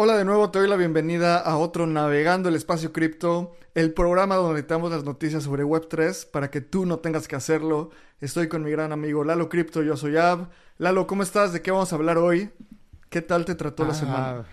[0.00, 4.36] Hola de nuevo, te doy la bienvenida a otro Navegando el Espacio Cripto, el programa
[4.36, 7.90] donde te damos las noticias sobre Web3 para que tú no tengas que hacerlo.
[8.20, 10.50] Estoy con mi gran amigo Lalo Cripto, yo soy Ab.
[10.76, 11.52] Lalo, ¿cómo estás?
[11.52, 12.48] ¿De qué vamos a hablar hoy?
[13.10, 14.44] ¿Qué tal te trató la semana?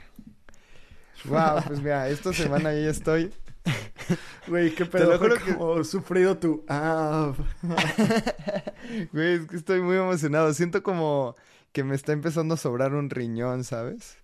[1.25, 3.31] Wow, pues mira, esta semana ya estoy.
[4.47, 5.83] Güey, qué pedo, te lo juro que...
[5.83, 7.35] sufrido tu Ab.
[9.13, 10.51] Güey, es que estoy muy emocionado.
[10.55, 11.35] Siento como
[11.71, 14.17] que me está empezando a sobrar un riñón, ¿sabes?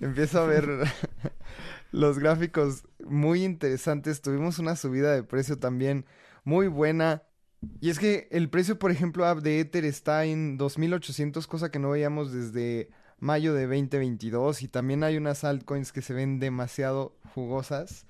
[0.00, 0.68] Empiezo a ver
[1.92, 4.22] los gráficos muy interesantes.
[4.22, 6.06] Tuvimos una subida de precio también
[6.44, 7.22] muy buena.
[7.80, 11.90] Y es que el precio, por ejemplo, de Ether está en 2800, cosa que no
[11.90, 14.62] veíamos desde mayo de 2022.
[14.62, 18.06] Y también hay unas altcoins que se ven demasiado jugosas.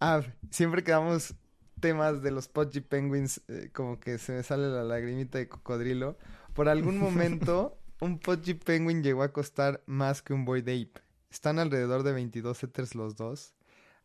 [0.00, 1.34] Ah, siempre quedamos
[1.80, 6.16] temas de los Pudgy Penguins, eh, como que se me sale la lagrimita de cocodrilo.
[6.54, 11.03] Por algún momento, un Pudgy Penguin llegó a costar más que un Boyd Ape.
[11.34, 13.54] Están alrededor de 22 Ethers los dos.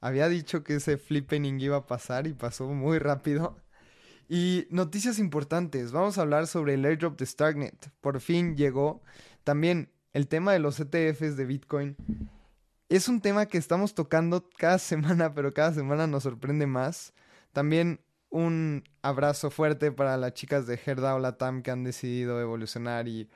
[0.01, 3.55] Había dicho que ese flippening iba a pasar y pasó muy rápido.
[4.27, 5.91] Y noticias importantes.
[5.91, 7.91] Vamos a hablar sobre el airdrop de Starknet.
[8.01, 9.03] Por fin llegó.
[9.43, 11.95] También el tema de los ETFs de Bitcoin.
[12.89, 17.13] Es un tema que estamos tocando cada semana, pero cada semana nos sorprende más.
[17.53, 17.99] También
[18.31, 23.29] un abrazo fuerte para las chicas de Herdao Latam que han decidido evolucionar y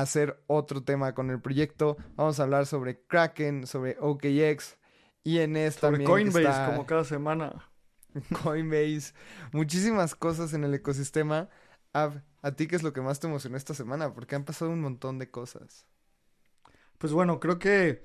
[0.00, 1.96] hacer otro tema con el proyecto.
[2.16, 4.76] Vamos a hablar sobre Kraken, sobre OKX,
[5.24, 6.10] INS sobre también.
[6.10, 7.70] Coinbase, como cada semana.
[8.42, 9.14] Coinbase,
[9.52, 11.48] muchísimas cosas en el ecosistema.
[11.92, 14.12] ¿A ti qué es lo que más te emocionó esta semana?
[14.12, 15.86] Porque han pasado un montón de cosas.
[16.98, 18.04] Pues bueno, creo que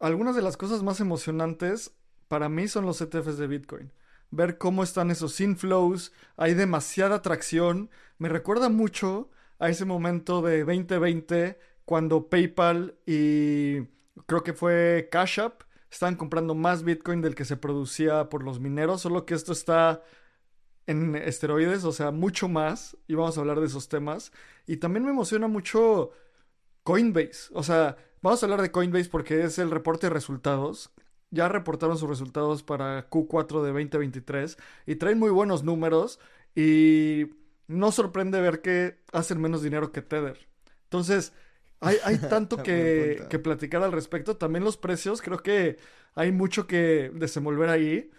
[0.00, 1.92] algunas de las cosas más emocionantes
[2.26, 3.92] para mí son los ETFs de Bitcoin.
[4.30, 7.90] Ver cómo están esos inflows, hay demasiada atracción.
[8.18, 9.30] Me recuerda mucho
[9.62, 13.82] a ese momento de 2020 cuando PayPal y
[14.26, 18.58] creo que fue Cash App estaban comprando más Bitcoin del que se producía por los
[18.58, 20.02] mineros, solo que esto está
[20.88, 24.32] en esteroides, o sea, mucho más, y vamos a hablar de esos temas.
[24.66, 26.10] Y también me emociona mucho
[26.82, 30.90] Coinbase, o sea, vamos a hablar de Coinbase porque es el reporte de resultados.
[31.30, 36.18] Ya reportaron sus resultados para Q4 de 2023 y traen muy buenos números
[36.56, 37.41] y
[37.72, 40.38] no sorprende ver que hacen menos dinero que Tether.
[40.84, 41.32] Entonces,
[41.80, 44.36] hay, hay tanto que, que, platicar al respecto.
[44.36, 45.78] También los precios, creo que
[46.14, 48.10] hay mucho que desenvolver ahí.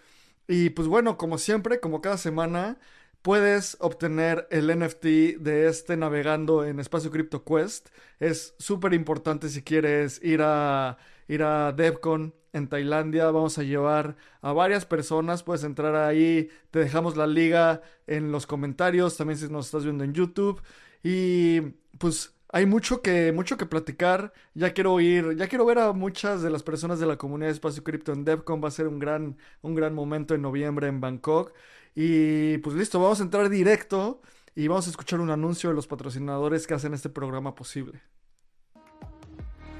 [0.46, 2.78] Y pues bueno, como siempre, como cada semana,
[3.22, 7.88] puedes obtener el NFT de este navegando en Espacio Crypto Quest.
[8.20, 10.98] Es súper importante si quieres ir a,
[11.28, 13.30] ir a DevCon en Tailandia.
[13.30, 15.42] Vamos a llevar a varias personas.
[15.42, 16.48] Puedes entrar ahí.
[16.70, 19.16] Te dejamos la liga en los comentarios.
[19.16, 20.62] También si nos estás viendo en YouTube.
[21.02, 21.60] Y
[21.98, 24.32] pues hay mucho que, mucho que platicar.
[24.54, 27.54] Ya quiero ir, ya quiero ver a muchas de las personas de la comunidad de
[27.54, 28.62] Espacio Cripto en DevCon.
[28.62, 31.52] Va a ser un gran, un gran momento en noviembre en Bangkok.
[31.94, 34.20] Y pues listo, vamos a entrar directo
[34.54, 38.02] y vamos a escuchar un anuncio de los patrocinadores que hacen este programa posible.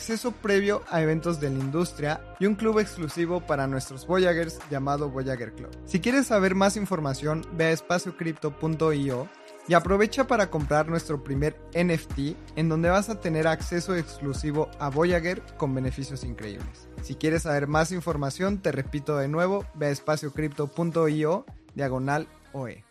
[0.00, 5.10] acceso previo a eventos de la industria y un club exclusivo para nuestros Voyagers llamado
[5.10, 5.68] Voyager Club.
[5.84, 9.28] Si quieres saber más información, ve a espaciocrypto.io
[9.68, 14.88] y aprovecha para comprar nuestro primer NFT en donde vas a tener acceso exclusivo a
[14.88, 16.88] Voyager con beneficios increíbles.
[17.02, 21.44] Si quieres saber más información, te repito de nuevo, ve a espaciocrypto.io
[21.74, 22.84] diagonal OE.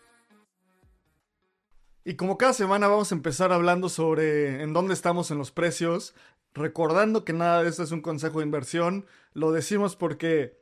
[2.04, 6.14] Y como cada semana vamos a empezar hablando sobre en dónde estamos en los precios,
[6.54, 10.58] recordando que nada de esto es un consejo de inversión, lo decimos porque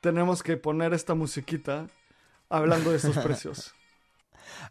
[0.00, 1.88] tenemos que poner esta musiquita
[2.48, 3.74] hablando de estos precios.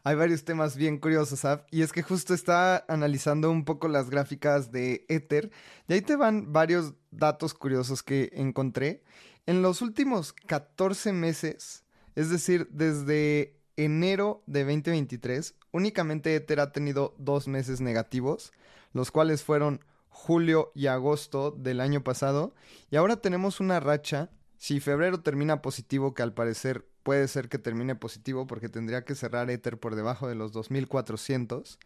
[0.03, 1.65] Hay varios temas bien curiosos, ¿sabes?
[1.71, 5.51] Y es que justo está analizando un poco las gráficas de Ether.
[5.87, 9.03] Y ahí te van varios datos curiosos que encontré.
[9.45, 11.83] En los últimos 14 meses,
[12.15, 18.53] es decir, desde enero de 2023, únicamente Ether ha tenido dos meses negativos,
[18.93, 22.53] los cuales fueron julio y agosto del año pasado.
[22.89, 24.29] Y ahora tenemos una racha.
[24.57, 29.15] Si febrero termina positivo, que al parecer puede ser que termine positivo porque tendría que
[29.15, 31.79] cerrar Ether por debajo de los 2400,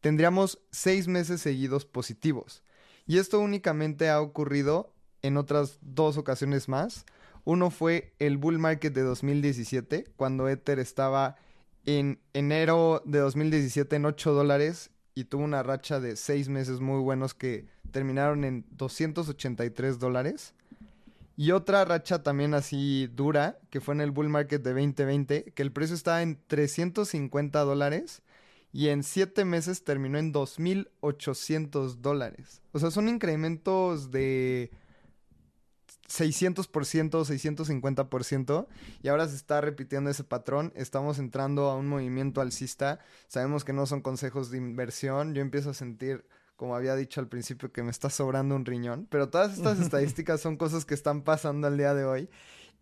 [0.00, 2.62] tendríamos seis meses seguidos positivos.
[3.06, 7.04] Y esto únicamente ha ocurrido en otras dos ocasiones más.
[7.44, 11.36] Uno fue el bull market de 2017, cuando Ether estaba
[11.84, 17.00] en enero de 2017 en 8 dólares y tuvo una racha de seis meses muy
[17.00, 20.54] buenos que terminaron en 283 dólares.
[21.38, 25.62] Y otra racha también así dura, que fue en el bull market de 2020, que
[25.62, 28.22] el precio estaba en 350 dólares
[28.72, 32.60] y en 7 meses terminó en 2.800 dólares.
[32.72, 34.70] O sea, son incrementos de
[36.08, 38.66] 600%, 650%,
[39.02, 40.72] y ahora se está repitiendo ese patrón.
[40.76, 43.00] Estamos entrando a un movimiento alcista.
[43.28, 45.34] Sabemos que no son consejos de inversión.
[45.34, 46.24] Yo empiezo a sentir
[46.56, 49.06] como había dicho al principio, que me está sobrando un riñón.
[49.10, 52.30] Pero todas estas estadísticas son cosas que están pasando al día de hoy.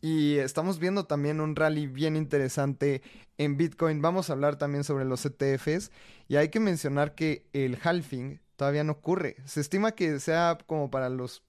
[0.01, 3.03] Y estamos viendo también un rally bien interesante
[3.39, 4.03] en Bitcoin.
[4.03, 5.91] Vamos a hablar también sobre los ETFs.
[6.29, 9.37] Y hay que mencionar que el halving todavía no ocurre.
[9.45, 11.43] Se estima que sea como para los,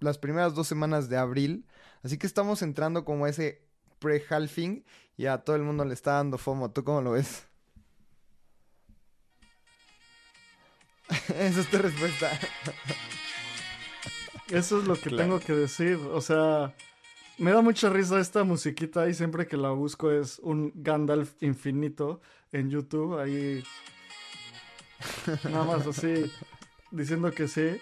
[0.00, 1.66] las primeras dos semanas de abril.
[2.02, 3.62] Así que estamos entrando como ese
[3.98, 4.84] pre-halving
[5.16, 6.70] y a todo el mundo le está dando FOMO.
[6.72, 7.46] ¿Tú cómo lo ves?
[11.38, 12.30] Esa es tu respuesta.
[14.48, 15.96] Eso es lo que tengo que decir.
[16.12, 16.74] O sea,
[17.38, 22.20] me da mucha risa esta musiquita y siempre que la busco es un Gandalf infinito
[22.50, 23.18] en YouTube.
[23.18, 23.62] Ahí.
[25.44, 26.30] Nada más así,
[26.90, 27.80] diciendo que sí.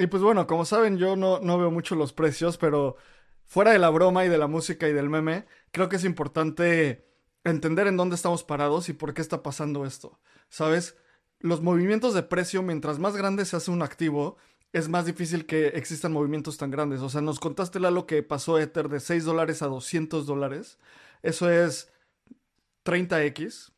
[0.00, 2.96] Y pues bueno, como saben, yo no, no veo mucho los precios, pero
[3.44, 7.06] fuera de la broma y de la música y del meme, creo que es importante
[7.44, 10.18] entender en dónde estamos parados y por qué está pasando esto.
[10.48, 10.96] ¿Sabes?
[11.40, 14.36] los movimientos de precio, mientras más grande se hace un activo,
[14.72, 17.00] es más difícil que existan movimientos tan grandes.
[17.00, 20.78] O sea, nos contaste lo que pasó Ether de 6 dólares a 200 dólares.
[21.22, 21.90] Eso es
[22.84, 23.72] 30x.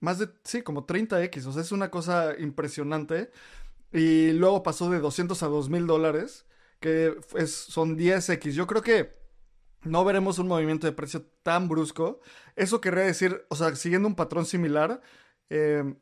[0.00, 1.46] Más de, sí, como 30x.
[1.46, 3.30] O sea, es una cosa impresionante.
[3.92, 6.46] Y luego pasó de 200 a 2000 dólares,
[6.80, 8.52] que es, son 10x.
[8.52, 9.16] Yo creo que
[9.82, 12.20] no veremos un movimiento de precio tan brusco.
[12.56, 15.00] Eso querría decir, o sea, siguiendo un patrón similar,
[15.50, 15.94] eh,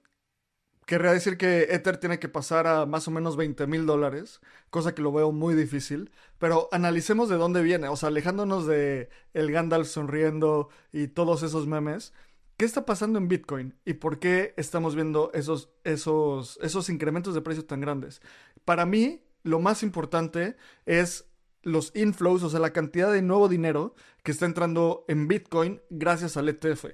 [0.87, 4.41] querría decir que Ether tiene que pasar a más o menos 20 mil dólares,
[4.71, 6.11] cosa que lo veo muy difícil.
[6.39, 11.67] Pero analicemos de dónde viene, o sea, alejándonos de el Gandalf sonriendo y todos esos
[11.67, 12.13] memes.
[12.56, 17.41] ¿Qué está pasando en Bitcoin y por qué estamos viendo esos, esos, esos incrementos de
[17.41, 18.21] precios tan grandes?
[18.65, 20.56] Para mí, lo más importante
[20.87, 21.27] es
[21.62, 26.37] los inflows, o sea, la cantidad de nuevo dinero que está entrando en Bitcoin gracias
[26.37, 26.87] al ETF.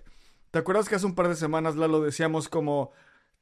[0.50, 2.92] ¿Te acuerdas que hace un par de semanas, Lalo, decíamos como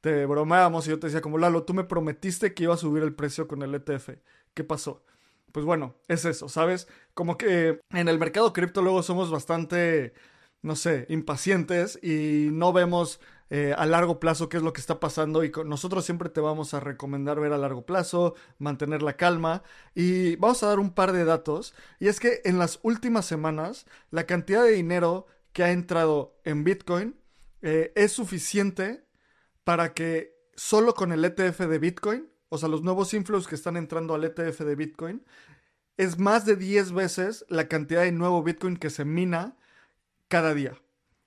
[0.01, 3.03] te bromeábamos y yo te decía como, Lalo, tú me prometiste que iba a subir
[3.03, 4.09] el precio con el ETF.
[4.53, 5.03] ¿Qué pasó?
[5.51, 6.87] Pues bueno, es eso, ¿sabes?
[7.13, 10.13] Como que en el mercado cripto luego somos bastante,
[10.61, 13.19] no sé, impacientes y no vemos
[13.51, 16.73] eh, a largo plazo qué es lo que está pasando y nosotros siempre te vamos
[16.73, 19.63] a recomendar ver a largo plazo, mantener la calma.
[19.95, 23.85] Y vamos a dar un par de datos y es que en las últimas semanas
[24.11, 27.15] la cantidad de dinero que ha entrado en Bitcoin
[27.61, 29.03] eh, es suficiente
[29.63, 33.77] para que solo con el ETF de Bitcoin, o sea, los nuevos inflows que están
[33.77, 35.25] entrando al ETF de Bitcoin,
[35.97, 39.57] es más de 10 veces la cantidad de nuevo Bitcoin que se mina
[40.29, 40.81] cada día.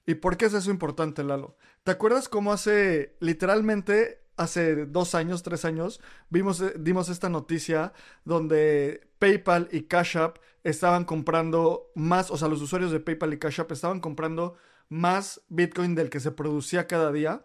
[0.06, 1.56] ¿Y por qué es eso importante, Lalo?
[1.85, 7.92] ¿Te acuerdas cómo hace, literalmente, hace dos años, tres años, vimos, eh, dimos esta noticia
[8.25, 13.38] donde PayPal y Cash App estaban comprando más, o sea, los usuarios de PayPal y
[13.38, 14.56] Cash App estaban comprando
[14.88, 17.44] más Bitcoin del que se producía cada día?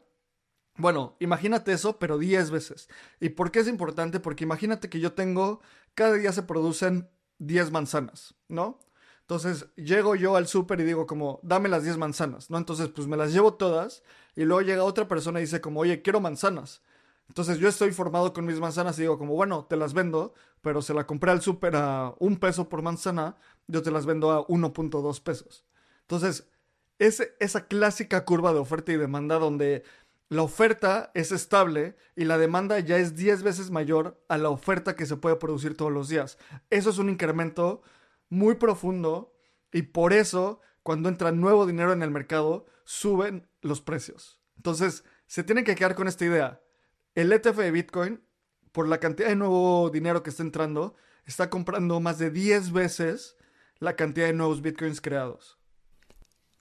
[0.78, 2.88] Bueno, imagínate eso, pero 10 veces.
[3.20, 4.20] ¿Y por qué es importante?
[4.20, 5.62] Porque imagínate que yo tengo,
[5.96, 7.10] cada día se producen
[7.40, 8.80] 10 manzanas, ¿no?
[9.28, 12.58] Entonces llego yo al súper y digo como, dame las 10 manzanas, ¿no?
[12.58, 14.02] Entonces pues me las llevo todas
[14.38, 16.82] y luego llega otra persona y dice como, oye, quiero manzanas.
[17.28, 20.82] Entonces yo estoy formado con mis manzanas y digo como, bueno, te las vendo, pero
[20.82, 23.36] se la compré al súper a un peso por manzana,
[23.68, 25.66] yo te las vendo a 1.2 pesos.
[26.04, 26.48] Entonces,
[26.98, 29.84] es esa clásica curva de oferta y demanda donde
[30.30, 34.96] la oferta es estable y la demanda ya es 10 veces mayor a la oferta
[34.96, 36.38] que se puede producir todos los días.
[36.70, 37.82] Eso es un incremento
[38.30, 39.34] muy profundo
[39.72, 44.40] y por eso cuando entra nuevo dinero en el mercado suben los precios.
[44.56, 46.62] Entonces, se tienen que quedar con esta idea.
[47.16, 48.24] El ETF de Bitcoin,
[48.72, 53.36] por la cantidad de nuevo dinero que está entrando, está comprando más de 10 veces
[53.80, 55.60] la cantidad de nuevos Bitcoins creados.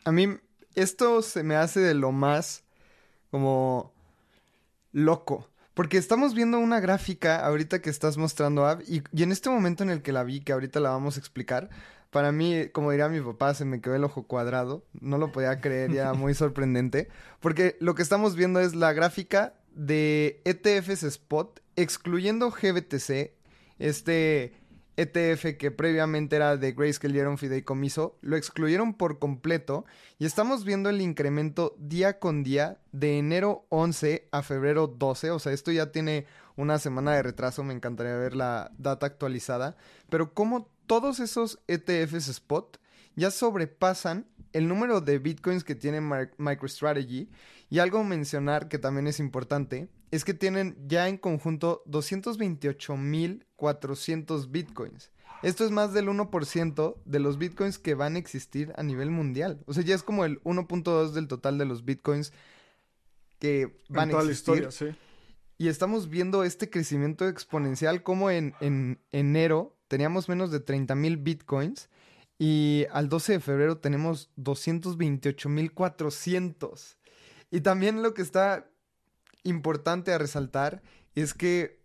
[0.04, 0.36] A mí
[0.74, 2.64] esto se me hace de lo más
[3.30, 3.94] como
[4.92, 5.50] loco.
[5.76, 9.82] Porque estamos viendo una gráfica ahorita que estás mostrando, Ab, y, y, en este momento
[9.82, 11.68] en el que la vi, que ahorita la vamos a explicar,
[12.08, 14.86] para mí, como diría mi papá, se me quedó el ojo cuadrado.
[15.02, 17.08] No lo podía creer, ya muy sorprendente.
[17.40, 23.32] Porque lo que estamos viendo es la gráfica de ETFs Spot, excluyendo GBTC,
[23.78, 24.54] este
[24.96, 29.84] ETF que previamente era de Grayscale y era fideicomiso, lo excluyeron por completo
[30.18, 35.38] y estamos viendo el incremento día con día de enero 11 a febrero 12, o
[35.38, 36.26] sea, esto ya tiene
[36.56, 39.76] una semana de retraso, me encantaría ver la data actualizada,
[40.08, 42.78] pero como todos esos ETFs spot
[43.16, 47.28] ya sobrepasan el número de bitcoins que tiene MicroStrategy.
[47.68, 51.82] Y algo mencionar que también es importante es que tienen ya en conjunto
[53.58, 55.10] 228.400 bitcoins.
[55.42, 59.62] Esto es más del 1% de los bitcoins que van a existir a nivel mundial.
[59.66, 62.32] O sea, ya es como el 1.2 del total de los bitcoins
[63.38, 64.26] que van a existir.
[64.26, 64.86] La historia, sí.
[65.58, 71.88] Y estamos viendo este crecimiento exponencial como en, en enero teníamos menos de 30.000 bitcoins
[72.38, 76.96] y al 12 de febrero tenemos 228.400.
[77.50, 78.68] Y también lo que está
[79.44, 80.82] importante a resaltar
[81.14, 81.80] es que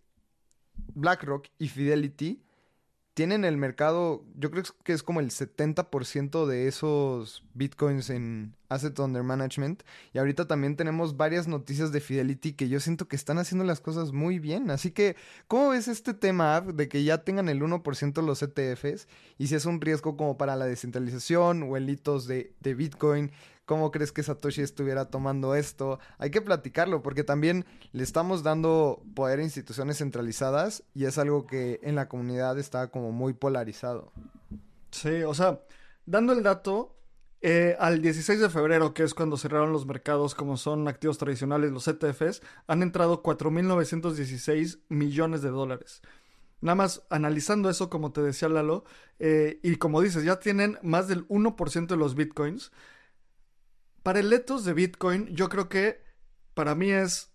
[0.96, 2.42] BlackRock y Fidelity
[3.14, 8.98] tienen el mercado, yo creo que es como el 70% de esos bitcoins en Asset
[9.00, 9.84] Under Management.
[10.14, 13.82] Y ahorita también tenemos varias noticias de Fidelity que yo siento que están haciendo las
[13.82, 14.72] cosas muy bien.
[14.72, 15.16] Así que,
[15.48, 19.08] ¿cómo ves este tema de que ya tengan el 1% los ETFs?
[19.38, 23.32] Y si es un riesgo como para la descentralización o el hitos de, de Bitcoin
[23.72, 25.98] ¿Cómo crees que Satoshi estuviera tomando esto?
[26.18, 31.48] Hay que platicarlo porque también le estamos dando poder a instituciones centralizadas y es algo
[31.48, 34.12] que en la comunidad está como muy polarizado.
[34.92, 35.62] Sí, o sea,
[36.06, 36.98] dando el dato,
[37.42, 41.72] eh, al 16 de febrero, que es cuando cerraron los mercados como son activos tradicionales,
[41.72, 46.02] los ETFs, han entrado 4.916 millones de dólares.
[46.62, 48.86] Nada más analizando eso, como te decía Lalo,
[49.18, 52.72] eh, y como dices, ya tienen más del 1% de los bitcoins.
[54.04, 56.04] Para el ethos de Bitcoin, yo creo que
[56.54, 57.32] para mí es.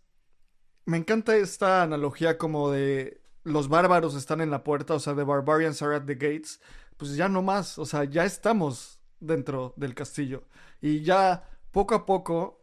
[0.84, 5.25] Me encanta esta analogía como de los bárbaros están en la puerta, o sea, the
[5.25, 6.60] barbarians are at the gates.
[6.96, 10.44] Pues ya no más, o sea, ya estamos dentro del castillo.
[10.80, 12.61] Y ya poco a poco,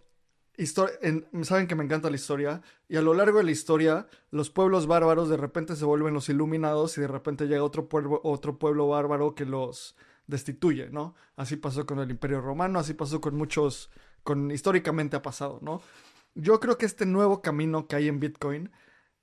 [0.58, 4.88] saben que me encanta la historia, y a lo largo de la historia, los pueblos
[4.88, 8.88] bárbaros de repente se vuelven los iluminados y de repente llega otro pueblo, otro pueblo
[8.88, 9.96] bárbaro que los
[10.28, 11.16] destituye, ¿no?
[11.36, 13.90] Así pasó con el Imperio Romano, así pasó con muchos,
[14.24, 15.82] con históricamente ha pasado, ¿no?
[16.36, 18.72] Yo creo que este nuevo camino que hay en Bitcoin,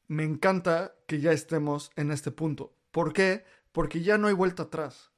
[0.09, 2.75] me encanta que ya estemos en este punto.
[2.91, 3.45] ¿Por qué?
[3.73, 5.11] Porque ya no hay vuelta atrás.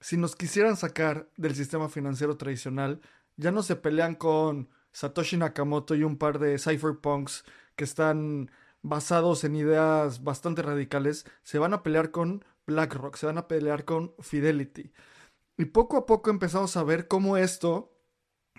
[0.00, 3.00] Si nos quisieran sacar del sistema financiero tradicional,
[3.36, 7.44] ya no se pelean con Satoshi Nakamoto y un par de cypherpunks
[7.76, 8.50] que están
[8.82, 13.84] basados en ideas bastante radicales, se van a pelear con BlackRock, se van a pelear
[13.84, 14.92] con Fidelity.
[15.56, 17.92] Y poco a poco empezamos a ver cómo esto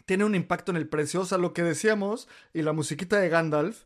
[0.05, 1.21] tiene un impacto en el precio.
[1.21, 3.85] O sea, lo que decíamos y la musiquita de Gandalf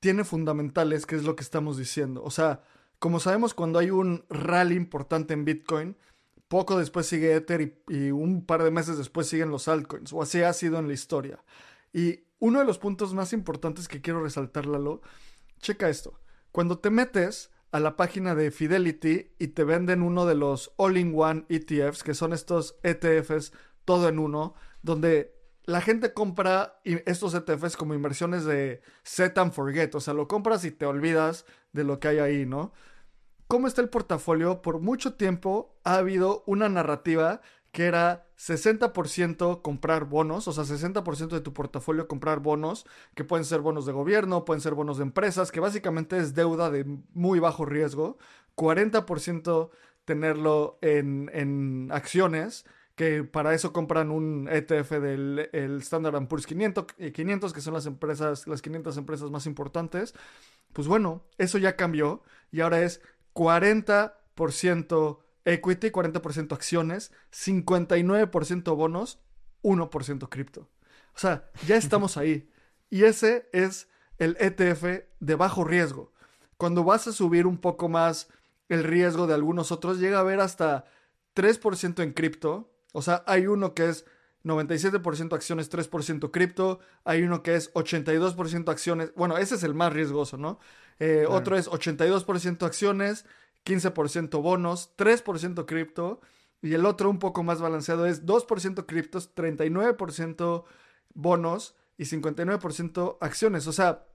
[0.00, 2.22] tiene fundamentales, que es lo que estamos diciendo.
[2.24, 2.62] O sea,
[2.98, 5.96] como sabemos, cuando hay un rally importante en Bitcoin,
[6.54, 10.40] poco después sigue Ether y, un par de meses después siguen los altcoins, o así
[10.40, 11.42] ha sido en la historia.
[11.92, 15.02] Y uno de los puntos más importantes que quiero resaltar, Lalo,
[15.58, 16.20] checa esto.
[16.52, 21.44] Cuando te metes a la página de Fidelity y te venden uno de los all-in-one
[21.48, 23.52] ETFs, que son estos ETFs
[23.84, 25.34] todo en uno, donde
[25.64, 30.64] la gente compra estos ETFs como inversiones de set and forget, o sea, lo compras
[30.64, 32.72] y te olvidas de lo que hay ahí, ¿no?
[33.48, 34.62] ¿Cómo está el portafolio?
[34.62, 37.40] Por mucho tiempo ha habido una narrativa
[37.74, 43.44] que era 60% comprar bonos, o sea, 60% de tu portafolio comprar bonos, que pueden
[43.44, 47.40] ser bonos de gobierno, pueden ser bonos de empresas, que básicamente es deuda de muy
[47.40, 48.16] bajo riesgo,
[48.56, 49.70] 40%
[50.04, 56.84] tenerlo en, en, acciones, que para eso compran un ETF del el Standard Poor's 500,
[57.12, 60.14] 500, que son las empresas, las 500 empresas más importantes.
[60.72, 62.22] Pues bueno, eso ya cambió
[62.52, 63.00] y ahora es
[63.34, 69.20] 40% equity, 40% acciones, 59% bonos,
[69.62, 70.70] 1% cripto.
[71.14, 72.50] O sea, ya estamos ahí.
[72.90, 73.88] Y ese es
[74.18, 76.12] el ETF de bajo riesgo.
[76.56, 78.28] Cuando vas a subir un poco más
[78.68, 80.84] el riesgo de algunos otros, llega a haber hasta
[81.34, 82.72] 3% en cripto.
[82.92, 84.06] O sea, hay uno que es
[84.44, 86.78] 97% acciones, 3% cripto.
[87.04, 89.12] Hay uno que es 82% acciones.
[89.14, 90.58] Bueno, ese es el más riesgoso, ¿no?
[90.98, 93.26] Eh, otro es 82% acciones,
[93.64, 96.20] 15% bonos, 3% cripto.
[96.62, 100.64] Y el otro un poco más balanceado es 2% criptos, 39%
[101.12, 103.66] bonos y 59% acciones.
[103.66, 104.06] O sea,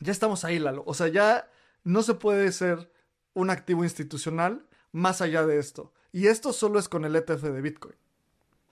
[0.00, 0.82] ya estamos ahí, Lalo.
[0.86, 1.50] O sea, ya
[1.84, 2.90] no se puede ser
[3.34, 5.92] un activo institucional más allá de esto.
[6.12, 7.94] Y esto solo es con el ETF de Bitcoin.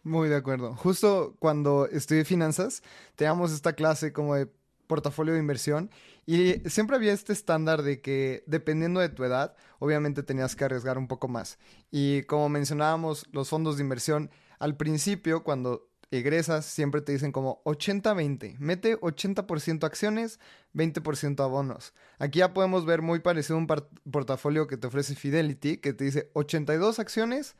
[0.03, 0.75] Muy de acuerdo.
[0.75, 2.83] Justo cuando estudié finanzas,
[3.17, 4.49] teníamos esta clase como de
[4.87, 5.91] portafolio de inversión
[6.27, 10.99] y siempre había este estándar de que dependiendo de tu edad, obviamente tenías que arriesgar
[10.99, 11.59] un poco más.
[11.93, 17.63] Y como mencionábamos, los fondos de inversión, al principio, cuando egresas, siempre te dicen como
[17.65, 18.57] 80-20.
[18.59, 20.41] Mete 80% acciones,
[20.75, 21.95] 20% abonos.
[22.19, 23.67] Aquí ya podemos ver muy parecido a un
[24.11, 27.57] portafolio que te ofrece Fidelity, que te dice 82 acciones,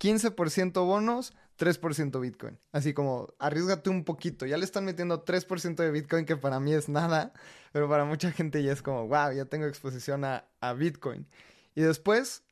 [0.00, 2.58] 15% bonos, 3% Bitcoin.
[2.72, 4.46] Así como, arriesgate un poquito.
[4.46, 7.34] Ya le están metiendo 3% de Bitcoin, que para mí es nada,
[7.72, 11.26] pero para mucha gente ya es como, wow, ya tengo exposición a, a Bitcoin.
[11.74, 12.42] Y después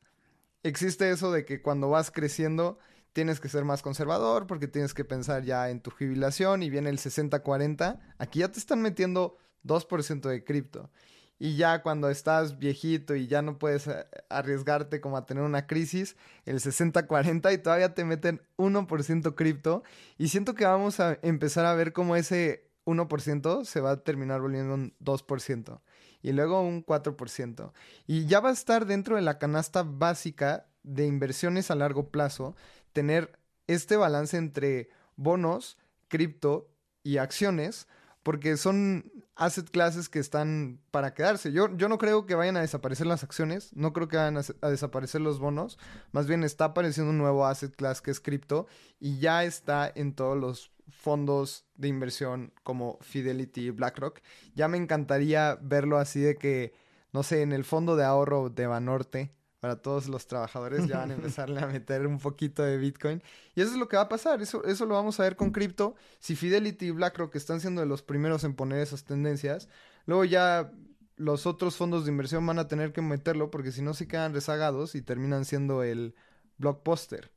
[0.63, 2.79] existe eso de que cuando vas creciendo
[3.15, 6.91] tienes que ser más conservador porque tienes que pensar ya en tu jubilación y viene
[6.91, 7.99] el 60-40.
[8.19, 10.91] Aquí ya te están metiendo 2% de cripto.
[11.39, 15.67] Y ya cuando estás viejito y ya no puedes eh, arriesgarte como a tener una
[15.67, 19.83] crisis, el 60-40 y todavía te meten 1% cripto.
[20.17, 24.41] Y siento que vamos a empezar a ver cómo ese 1% se va a terminar
[24.41, 25.81] volviendo un 2%
[26.23, 27.73] y luego un 4%.
[28.07, 32.57] Y ya va a estar dentro de la canasta básica de inversiones a largo plazo
[32.93, 35.77] tener este balance entre bonos,
[36.09, 36.71] cripto
[37.03, 37.87] y acciones
[38.29, 41.51] porque son asset classes que están para quedarse.
[41.51, 44.69] Yo, yo no creo que vayan a desaparecer las acciones, no creo que vayan a,
[44.69, 45.79] desaparecer los bonos,
[46.13, 48.67] más bien está apareciendo un nuevo asset class que es cripto
[49.01, 54.21] y ya está en todos los fondos de inversión como Fidelity y BlackRock.
[54.55, 56.75] Ya me encantaría verlo así de que,
[57.15, 61.11] no sé, en el fondo de ahorro de Banorte para todos los trabajadores, ya van
[61.11, 63.23] a empezarle a meter un poquito de Bitcoin.
[63.55, 65.51] Y eso es lo que va a pasar, eso, eso lo vamos a ver con
[65.51, 65.95] cripto.
[66.21, 69.69] Si Fidelity y BlackRock están siendo de los primeros en poner esas tendencias,
[70.07, 70.73] luego ya
[71.17, 74.33] los otros fondos de inversión van a tener que meterlo porque si no se quedan
[74.33, 76.15] rezagados y terminan siendo el
[76.59, 77.33] blockbuster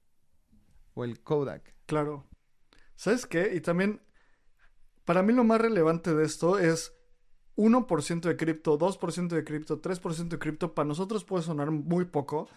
[0.94, 1.74] o el Kodak.
[1.88, 2.28] Claro.
[2.96, 3.56] ¿Sabes qué?
[3.56, 4.02] Y también,
[5.06, 6.94] para mí lo más relevante de esto es
[7.56, 12.48] 1% de cripto, 2% de cripto, 3% de cripto, para nosotros puede sonar muy poco,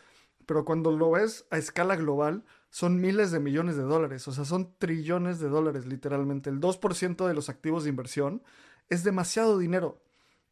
[0.46, 4.44] pero cuando lo ves a escala global, son miles de millones de dólares, o sea,
[4.44, 6.50] son trillones de dólares literalmente.
[6.50, 8.42] El 2% de los activos de inversión
[8.88, 10.00] es demasiado dinero.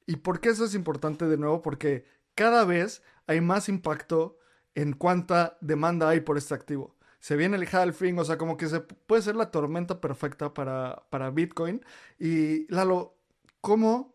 [0.07, 1.63] ¿Y por qué eso es importante de nuevo?
[1.63, 4.39] Porque cada vez hay más impacto
[4.75, 6.97] en cuánta demanda hay por este activo.
[7.21, 11.05] Se viene el halving, o sea, como que se puede ser la tormenta perfecta para,
[11.11, 11.85] para Bitcoin.
[12.19, 13.15] Y Lalo,
[13.61, 14.15] ¿cómo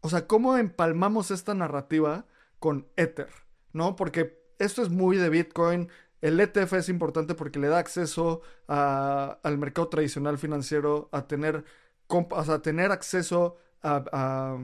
[0.00, 2.26] o sea, ¿cómo empalmamos esta narrativa
[2.58, 3.30] con Ether?
[3.72, 3.96] ¿No?
[3.96, 5.88] Porque esto es muy de Bitcoin.
[6.20, 11.64] El ETF es importante porque le da acceso al mercado tradicional financiero, a tener,
[12.08, 14.58] a tener acceso a,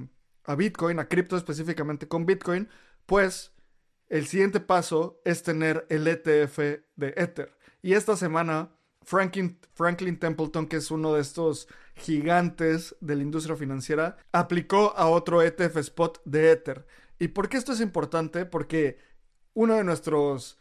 [0.44, 2.68] a Bitcoin, a cripto específicamente con Bitcoin.
[3.06, 3.52] Pues
[4.08, 7.56] el siguiente paso es tener el ETF de Ether.
[7.82, 8.70] Y esta semana
[9.02, 15.08] Franklin, Franklin Templeton, que es uno de estos gigantes de la industria financiera, aplicó a
[15.08, 16.86] otro ETF spot de Ether.
[17.18, 18.44] ¿Y por qué esto es importante?
[18.44, 18.98] Porque
[19.54, 20.58] uno de nuestros,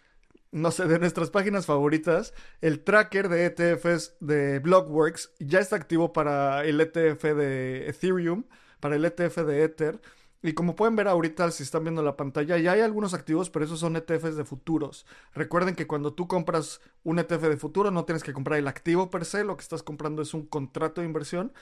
[0.51, 6.13] no sé, de nuestras páginas favoritas, el tracker de ETFs de Blockworks ya está activo
[6.13, 8.45] para el ETF de Ethereum,
[8.79, 9.99] para el ETF de Ether.
[10.45, 13.63] Y como pueden ver ahorita, si están viendo la pantalla, ya hay algunos activos, pero
[13.63, 15.05] esos son ETFs de futuros.
[15.33, 19.09] Recuerden que cuando tú compras un ETF de futuro, no tienes que comprar el activo
[19.09, 21.53] per se, lo que estás comprando es un contrato de inversión.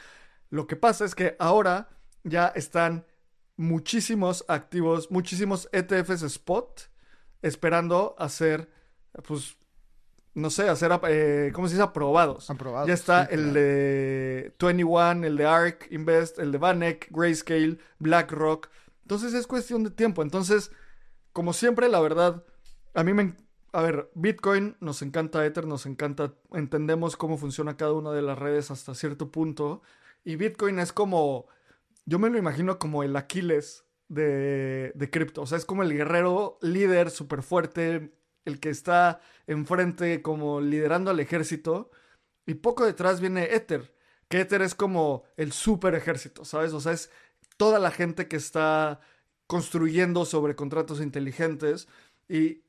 [0.50, 1.90] Lo que pasa es que ahora
[2.24, 3.06] ya están
[3.56, 6.90] muchísimos activos, muchísimos ETFs spot
[7.44, 8.68] esperando a ser,
[9.28, 9.58] pues,
[10.34, 11.84] no sé, a ser, eh, ¿cómo se dice?
[11.84, 12.50] Aprobados.
[12.50, 12.88] Aprobados.
[12.88, 18.70] Ya está el de 21, el de ARK Invest, el de Vanek, Grayscale, BlackRock.
[19.02, 20.22] Entonces es cuestión de tiempo.
[20.22, 20.72] Entonces,
[21.34, 22.44] como siempre, la verdad,
[22.94, 23.36] a mí me...
[23.74, 28.38] A ver, Bitcoin nos encanta, Ether nos encanta, entendemos cómo funciona cada una de las
[28.38, 29.82] redes hasta cierto punto.
[30.26, 31.48] Y Bitcoin es como,
[32.06, 35.44] yo me lo imagino como el Aquiles de, de cripto.
[35.44, 38.12] O sea, es como el guerrero líder súper fuerte,
[38.46, 41.92] el que está enfrente como liderando al ejército.
[42.46, 43.96] Y poco detrás viene Ether,
[44.28, 46.74] que Ether es como el super ejército, ¿sabes?
[46.74, 47.12] O sea, es
[47.58, 49.02] toda la gente que está
[49.48, 51.88] construyendo sobre contratos inteligentes
[52.28, 52.64] y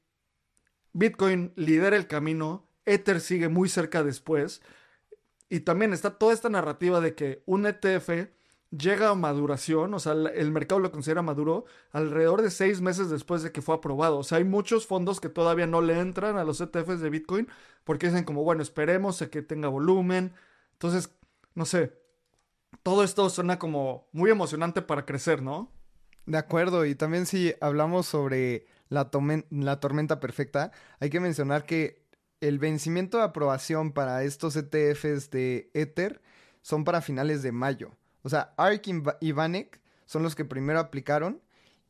[0.92, 4.60] Bitcoin lidera el camino, Ether sigue muy cerca después
[5.48, 8.28] y también está toda esta narrativa de que un ETF
[8.76, 13.42] llega a maduración, o sea, el mercado lo considera maduro alrededor de seis meses después
[13.42, 14.18] de que fue aprobado.
[14.18, 17.48] O sea, hay muchos fondos que todavía no le entran a los ETFs de Bitcoin
[17.84, 20.32] porque dicen como, bueno, esperemos a que tenga volumen.
[20.72, 21.10] Entonces,
[21.54, 21.92] no sé,
[22.82, 25.70] todo esto suena como muy emocionante para crecer, ¿no?
[26.26, 29.10] De acuerdo, y también si hablamos sobre la,
[29.50, 32.02] la tormenta perfecta, hay que mencionar que
[32.40, 36.22] el vencimiento de aprobación para estos ETFs de Ether
[36.62, 37.96] son para finales de mayo.
[38.22, 38.86] O sea, ARK
[39.20, 41.40] y Vanek son los que primero aplicaron.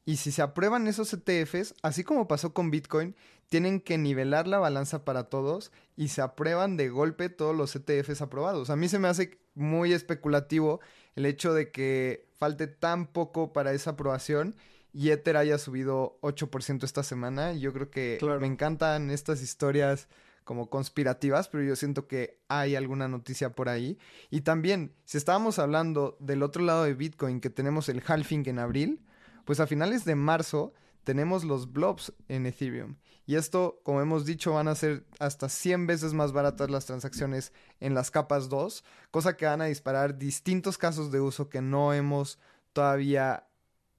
[0.05, 3.15] Y si se aprueban esos ETFs, así como pasó con Bitcoin,
[3.49, 8.23] tienen que nivelar la balanza para todos y se aprueban de golpe todos los ETFs
[8.23, 8.71] aprobados.
[8.71, 10.81] A mí se me hace muy especulativo
[11.15, 14.57] el hecho de que falte tan poco para esa aprobación
[14.93, 17.53] y Ether haya subido 8% esta semana.
[17.53, 20.09] Yo creo que me encantan estas historias
[20.45, 23.99] como conspirativas, pero yo siento que hay alguna noticia por ahí.
[24.31, 28.59] Y también, si estábamos hablando del otro lado de Bitcoin, que tenemos el halving en
[28.59, 29.05] abril,
[29.45, 30.73] pues a finales de marzo
[31.05, 32.97] tenemos los blobs en Ethereum.
[33.25, 37.53] Y esto, como hemos dicho, van a ser hasta 100 veces más baratas las transacciones
[37.81, 41.93] en las capas 2, cosa que van a disparar distintos casos de uso que no
[41.93, 42.39] hemos
[42.73, 43.47] todavía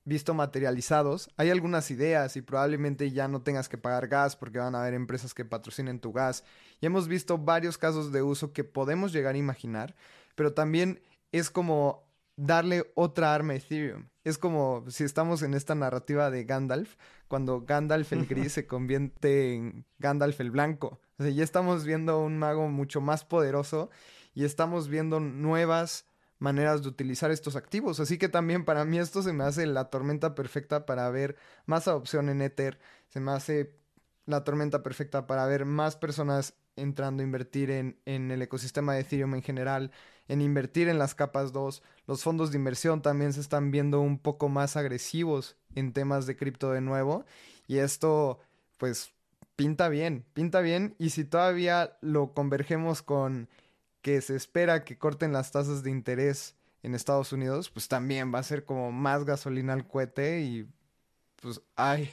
[0.05, 1.29] visto materializados.
[1.37, 4.93] Hay algunas ideas y probablemente ya no tengas que pagar gas porque van a haber
[4.93, 6.43] empresas que patrocinen tu gas.
[6.81, 9.95] Y hemos visto varios casos de uso que podemos llegar a imaginar,
[10.35, 12.03] pero también es como
[12.35, 14.07] darle otra arma a Ethereum.
[14.23, 16.95] Es como si estamos en esta narrativa de Gandalf,
[17.27, 20.99] cuando Gandalf el gris se convierte en Gandalf el blanco.
[21.17, 23.89] O sea, ya estamos viendo un mago mucho más poderoso
[24.33, 26.05] y estamos viendo nuevas
[26.39, 27.99] maneras de utilizar estos activos.
[27.99, 31.87] Así que también para mí esto se me hace la tormenta perfecta para ver más
[31.87, 32.79] adopción en Ether.
[33.09, 33.75] Se me hace
[34.25, 39.01] la tormenta perfecta para ver más personas entrando a invertir en, en, el ecosistema de
[39.01, 39.91] Ethereum en general,
[40.27, 41.83] en invertir en las capas 2.
[42.07, 46.35] Los fondos de inversión también se están viendo un poco más agresivos en temas de
[46.35, 47.25] cripto de nuevo.
[47.67, 48.39] Y esto,
[48.77, 49.13] pues,
[49.55, 50.95] pinta bien, pinta bien.
[50.97, 53.49] Y si todavía lo convergemos con
[54.03, 58.39] que se espera que corten las tasas de interés en Estados Unidos, pues también va
[58.39, 60.67] a ser como más gasolina al cohete y
[61.41, 62.11] pues, ay,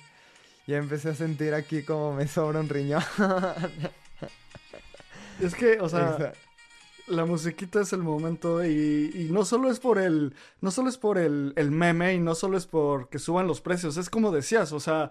[0.69, 3.03] ya empecé a sentir aquí como me sobra un riñón.
[5.41, 6.33] es que, o sea,
[7.09, 10.97] la musiquita es el momento y, y, no solo es por el, no solo es
[10.97, 14.31] por el, el meme y no solo es por que suban los precios, es como
[14.31, 15.11] decías, o sea,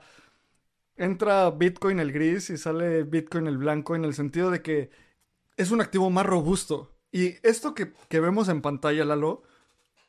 [0.96, 5.09] entra Bitcoin el gris y sale Bitcoin el blanco en el sentido de que
[5.60, 6.90] es un activo más robusto.
[7.12, 9.44] Y esto que, vemos en pantalla, Lalo,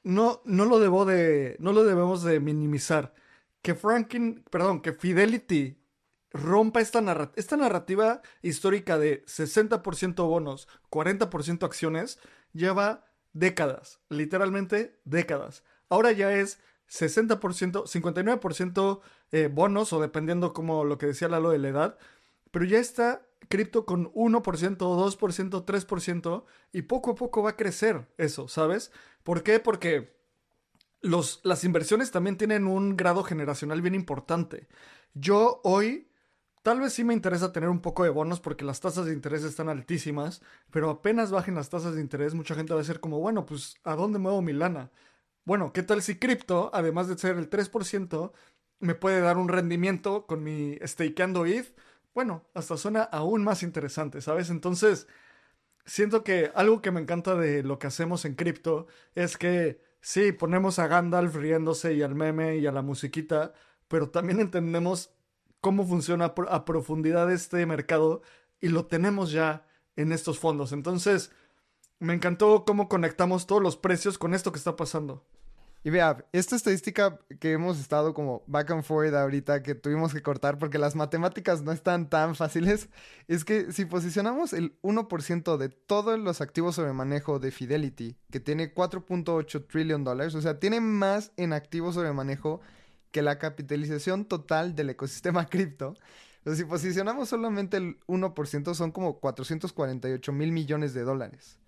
[0.05, 3.15] no, no, lo debo de, no lo debemos de minimizar.
[3.61, 5.83] Que Franklin, perdón, que Fidelity
[6.31, 12.21] rompa esta, esta narrativa histórica de 60% bonos, 40% acciones,
[12.53, 15.65] lleva décadas, literalmente décadas.
[15.89, 19.01] Ahora ya es 60%, 59%
[19.33, 21.99] eh, bonos, o dependiendo como lo que decía Lalo de la edad,
[22.53, 28.09] pero ya está cripto con 1%, 2%, 3% y poco a poco va a crecer
[28.19, 28.93] eso, ¿sabes?
[29.23, 29.61] ¿Por qué?
[29.61, 30.15] Porque
[31.01, 34.69] los, las inversiones también tienen un grado generacional bien importante.
[35.15, 36.11] Yo hoy
[36.63, 39.45] tal vez sí me interesa tener un poco de bonos porque las tasas de interés
[39.45, 43.19] están altísimas, pero apenas bajen las tasas de interés, mucha gente va a ser como,
[43.21, 44.91] bueno, pues ¿a dónde muevo mi lana?
[45.45, 48.33] Bueno, ¿qué tal si cripto, además de ser el 3%,
[48.79, 51.75] me puede dar un rendimiento con mi stakeando ETH?
[52.15, 54.51] Bueno, hasta suena aún más interesante, ¿sabes?
[54.51, 55.07] Entonces,
[55.85, 60.33] siento que algo que me encanta de lo que hacemos en cripto es que sí,
[60.33, 63.53] ponemos a Gandalf riéndose y al meme y a la musiquita,
[63.89, 65.13] pero también entendemos
[65.61, 68.23] cómo funciona a profundidad este mercado
[68.61, 70.73] y lo tenemos ya en estos fondos.
[70.73, 71.33] Entonces,
[71.99, 75.25] me encantó cómo conectamos todos los precios con esto que está pasando.
[75.83, 80.23] Y vea, esta estadística que hemos estado como back and forth ahorita, que tuvimos que
[80.23, 82.91] cortar porque las matemáticas no están tan fáciles,
[83.29, 88.41] es que si posicionamos el 1% de todos los activos sobre manejo de Fidelity, que
[88.41, 92.61] tiene 4.8 trillion dólares, o sea, tiene más en activos sobre manejo
[93.11, 95.95] que la capitalización total del ecosistema cripto.
[96.55, 101.60] Si posicionamos solamente el 1%, son como 448 mil millones de dólares.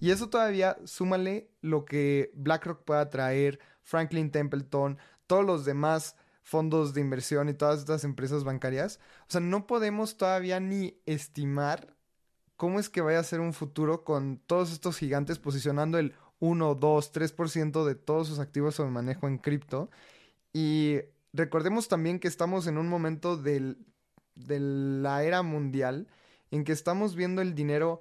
[0.00, 6.94] Y eso todavía súmale lo que BlackRock pueda traer, Franklin Templeton, todos los demás fondos
[6.94, 8.98] de inversión y todas estas empresas bancarias.
[9.22, 11.94] O sea, no podemos todavía ni estimar
[12.56, 16.74] cómo es que vaya a ser un futuro con todos estos gigantes posicionando el 1,
[16.74, 19.90] 2, 3% de todos sus activos sobre manejo en cripto.
[20.52, 20.98] Y
[21.32, 23.78] recordemos también que estamos en un momento del,
[24.34, 26.08] de la era mundial
[26.50, 28.00] en que estamos viendo el dinero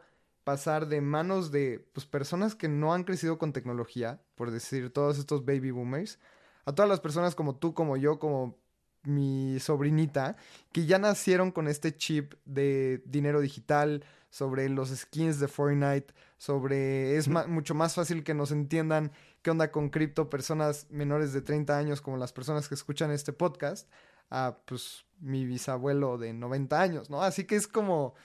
[0.50, 5.20] pasar de manos de pues, personas que no han crecido con tecnología, por decir todos
[5.20, 6.18] estos baby boomers,
[6.66, 8.58] a todas las personas como tú, como yo, como
[9.04, 10.38] mi sobrinita,
[10.72, 17.16] que ya nacieron con este chip de dinero digital, sobre los skins de Fortnite, sobre...
[17.16, 19.12] Es mucho más fácil que nos entiendan
[19.44, 23.34] qué onda con cripto personas menores de 30 años como las personas que escuchan este
[23.34, 23.88] podcast,
[24.32, 27.22] a pues mi bisabuelo de 90 años, ¿no?
[27.22, 28.16] Así que es como,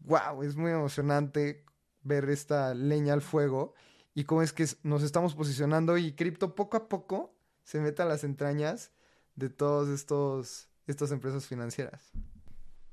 [0.00, 1.64] wow, es muy emocionante
[2.02, 3.74] ver esta leña al fuego
[4.14, 7.34] y cómo es que nos estamos posicionando y cripto poco a poco
[7.64, 8.92] se mete a las entrañas
[9.36, 12.10] de todos estos estas empresas financieras.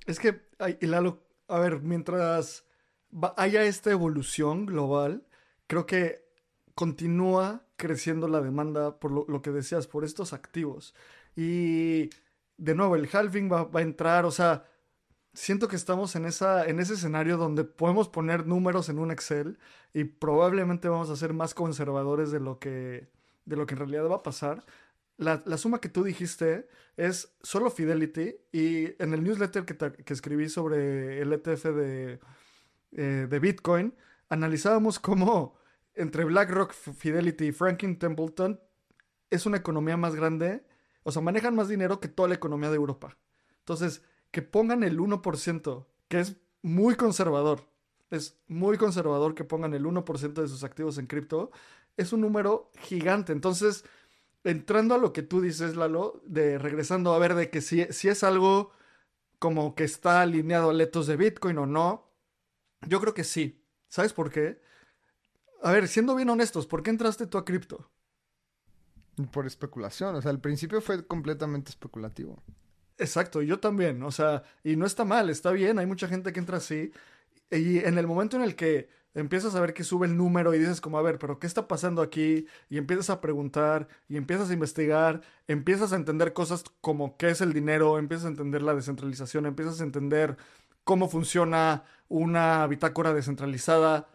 [0.05, 2.65] Es que, a ver, mientras
[3.37, 5.25] haya esta evolución global,
[5.67, 6.25] creo que
[6.75, 10.93] continúa creciendo la demanda por lo, que decías, por estos activos.
[11.35, 12.09] Y
[12.57, 14.65] de nuevo, el halving va, va, a entrar, o sea,
[15.35, 19.59] siento que estamos en, esa, en ese escenario donde podemos poner números en un Excel
[19.93, 23.07] y probablemente vamos a ser más conservadores de lo que,
[23.45, 24.65] de lo que en realidad va a pasar
[25.17, 26.67] la, suma que tú dijiste
[26.97, 32.19] es solo Fidelity y en el newsletter que, escribí sobre el ETF de,
[32.91, 33.93] eh, de Bitcoin,
[34.29, 35.57] analizábamos cómo
[35.93, 38.59] entre BlackRock, Fidelity y Franklin Templeton
[39.29, 40.65] es una economía más grande,
[41.03, 43.17] o sea, manejan más dinero que toda la economía de Europa.
[43.59, 44.03] Entonces,
[44.35, 47.69] que pongan el 1%, que es muy conservador,
[48.11, 51.51] es muy conservador que pongan el 1% de sus activos en cripto,
[51.95, 53.31] es un número gigante.
[53.31, 53.85] Entonces,
[54.43, 58.09] entrando a lo que tú dices, Lalo, de regresando a ver de que si, si
[58.09, 58.71] es algo
[59.39, 62.11] como que está alineado a letos de Bitcoin o no,
[62.89, 63.63] yo creo que sí.
[63.87, 64.61] ¿Sabes por qué?
[65.63, 67.89] A ver, siendo bien honestos, ¿por qué entraste tú a cripto?
[69.31, 72.43] Por especulación, o sea, al principio fue completamente especulativo.
[72.97, 76.39] Exacto, yo también, o sea, y no está mal, está bien, hay mucha gente que
[76.39, 76.93] entra así,
[77.51, 80.59] y en el momento en el que empiezas a ver que sube el número y
[80.59, 82.47] dices como, a ver, pero ¿qué está pasando aquí?
[82.69, 87.41] Y empiezas a preguntar y empiezas a investigar, empiezas a entender cosas como qué es
[87.41, 90.37] el dinero, empiezas a entender la descentralización, empiezas a entender
[90.83, 94.09] cómo funciona una bitácora descentralizada.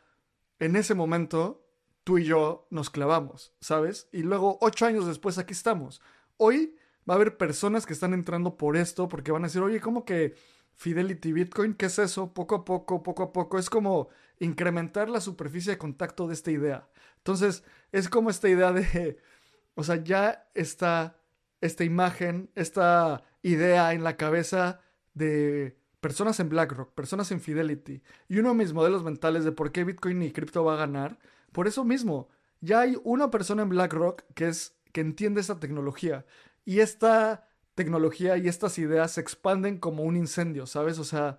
[0.59, 1.67] En ese momento,
[2.05, 4.09] tú y yo nos clavamos, ¿sabes?
[4.13, 6.03] Y luego, ocho años después, aquí estamos.
[6.37, 6.77] Hoy
[7.11, 10.05] va a haber personas que están entrando por esto porque van a decir, oye, ¿cómo
[10.05, 10.37] que
[10.77, 11.75] Fidelity Bitcoin?
[11.75, 12.33] ¿Qué es eso?
[12.33, 13.59] Poco a poco, poco a poco.
[13.59, 16.89] Es como incrementar la superficie de contacto de esta idea.
[17.17, 19.19] Entonces, es como esta idea de,
[19.75, 21.17] o sea, ya está
[21.61, 24.81] esta imagen, esta idea en la cabeza
[25.13, 29.73] de personas en BlackRock, personas en Fidelity, y uno de mis modelos mentales de por
[29.73, 31.19] qué Bitcoin y cripto va a ganar,
[31.53, 32.29] por eso mismo,
[32.61, 36.25] ya hay una persona en BlackRock que es que entiende esta tecnología
[36.65, 40.99] y esta tecnología y estas ideas se expanden como un incendio, ¿sabes?
[40.99, 41.39] O sea,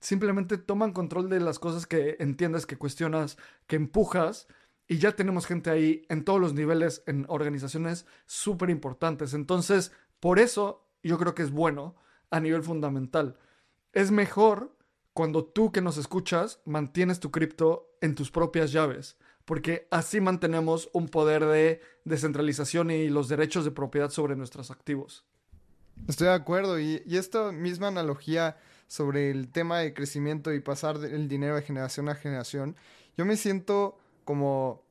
[0.00, 4.46] Simplemente toman control de las cosas que entiendes, que cuestionas, que empujas.
[4.86, 9.34] Y ya tenemos gente ahí en todos los niveles, en organizaciones súper importantes.
[9.34, 11.96] Entonces, por eso yo creo que es bueno
[12.30, 13.36] a nivel fundamental.
[13.92, 14.76] Es mejor
[15.12, 20.90] cuando tú que nos escuchas mantienes tu cripto en tus propias llaves, porque así mantenemos
[20.92, 25.24] un poder de descentralización y los derechos de propiedad sobre nuestros activos.
[26.06, 28.58] Estoy de acuerdo y, y esta misma analogía
[28.88, 32.76] sobre el tema de crecimiento y pasar el dinero de generación a generación,
[33.16, 34.82] yo me siento como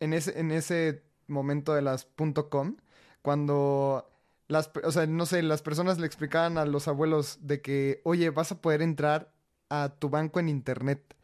[0.00, 2.08] en ese, en ese momento de las
[2.50, 2.76] .com,
[3.22, 4.06] cuando
[4.48, 8.28] las, o sea, no sé, las personas le explicaban a los abuelos de que, oye,
[8.28, 9.32] vas a poder entrar
[9.70, 11.16] a tu banco en internet.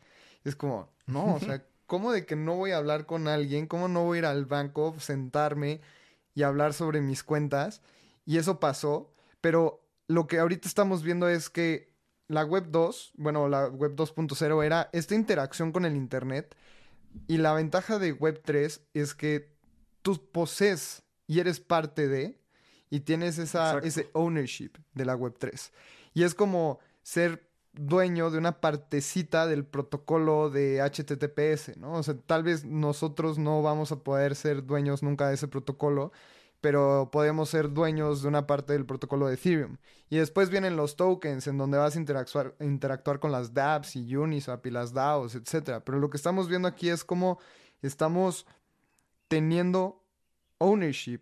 [0.44, 3.66] es como, no, o sea, ¿cómo de que no voy a hablar con alguien?
[3.66, 5.81] ¿Cómo no voy a ir al banco, sentarme
[6.35, 7.83] y hablar sobre mis cuentas?
[8.25, 11.94] Y eso pasó, pero lo que ahorita estamos viendo es que
[12.29, 16.57] la web 2, bueno, la web 2.0 era esta interacción con el Internet
[17.29, 19.55] y la ventaja de web 3 es que
[20.03, 22.38] tú posees y eres parte de
[22.90, 25.72] y tienes esa, ese ownership de la web 3.
[26.14, 31.92] Y es como ser dueño de una partecita del protocolo de HTTPS, ¿no?
[31.92, 36.12] O sea, tal vez nosotros no vamos a poder ser dueños nunca de ese protocolo,
[36.60, 39.76] pero podemos ser dueños de una parte del protocolo de Ethereum.
[40.08, 44.16] Y después vienen los tokens, en donde vas a interactuar, interactuar con las dApps y
[44.16, 45.82] Uniswap y las DAOs, etc.
[45.84, 47.38] Pero lo que estamos viendo aquí es cómo
[47.82, 48.46] estamos
[49.28, 50.02] teniendo
[50.58, 51.20] ownership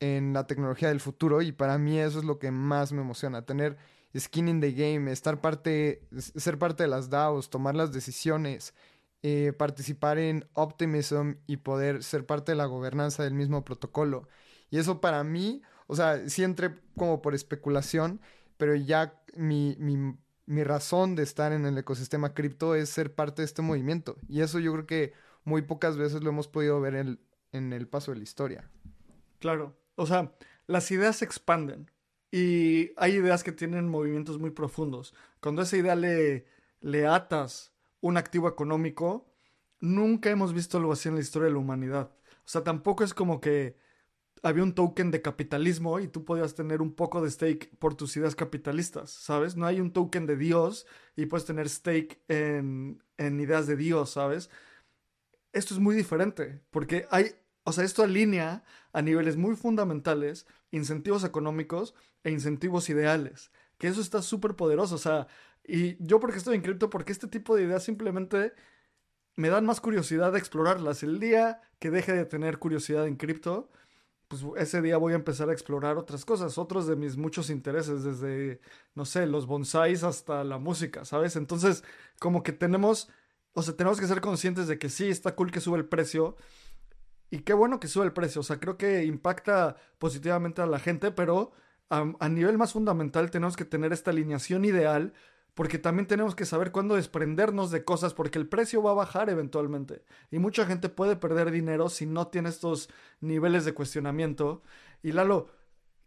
[0.00, 3.44] en la tecnología del futuro y para mí eso es lo que más me emociona,
[3.44, 3.76] tener
[4.18, 8.74] skin in the game, estar parte, ser parte de las DAOs, tomar las decisiones,
[9.22, 14.28] eh, participar en Optimism y poder ser parte de la gobernanza del mismo protocolo.
[14.70, 18.20] Y eso para mí, o sea, sí entré como por especulación,
[18.56, 23.42] pero ya mi, mi, mi razón de estar en el ecosistema cripto es ser parte
[23.42, 24.16] de este movimiento.
[24.28, 25.12] Y eso yo creo que
[25.44, 27.20] muy pocas veces lo hemos podido ver en,
[27.52, 28.70] en el paso de la historia.
[29.38, 30.32] Claro, o sea,
[30.66, 31.90] las ideas se expanden
[32.30, 35.14] y hay ideas que tienen movimientos muy profundos.
[35.40, 36.46] Cuando esa idea le,
[36.80, 39.26] le atas un activo económico,
[39.80, 42.12] nunca hemos visto algo así en la historia de la humanidad.
[42.44, 43.76] O sea, tampoco es como que
[44.42, 48.16] había un token de capitalismo y tú podías tener un poco de stake por tus
[48.16, 49.56] ideas capitalistas, ¿sabes?
[49.56, 54.10] No hay un token de Dios y puedes tener stake en, en ideas de Dios,
[54.10, 54.50] ¿sabes?
[55.52, 57.34] Esto es muy diferente porque hay,
[57.70, 64.00] o sea, esto alinea a niveles muy fundamentales incentivos económicos e incentivos ideales, que eso
[64.00, 65.26] está súper poderoso, o sea,
[65.64, 68.52] y yo porque estoy en cripto, porque este tipo de ideas simplemente
[69.36, 71.02] me dan más curiosidad de explorarlas.
[71.02, 73.70] El día que deje de tener curiosidad en cripto,
[74.28, 78.04] pues ese día voy a empezar a explorar otras cosas, otros de mis muchos intereses,
[78.04, 78.60] desde,
[78.94, 81.36] no sé, los bonsáis hasta la música, ¿sabes?
[81.36, 81.82] Entonces,
[82.20, 83.08] como que tenemos,
[83.54, 86.36] o sea, tenemos que ser conscientes de que sí, está cool que sube el precio.
[87.30, 90.80] Y qué bueno que sube el precio, o sea, creo que impacta positivamente a la
[90.80, 91.52] gente, pero
[91.90, 95.12] a, nivel más fundamental tenemos que tener esta alineación ideal
[95.54, 99.28] porque también tenemos que saber cuándo desprendernos de cosas, porque el precio va a bajar
[99.28, 100.04] eventualmente.
[100.30, 102.88] Y mucha gente puede perder dinero si no tiene estos
[103.20, 104.62] niveles de cuestionamiento.
[105.02, 105.50] Y Lalo,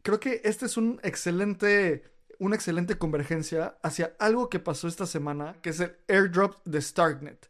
[0.02, 2.04] creo que este es un excelente,
[2.40, 7.50] una excelente convergencia hacia algo que pasó esta semana, que es el airdrop de Starknet.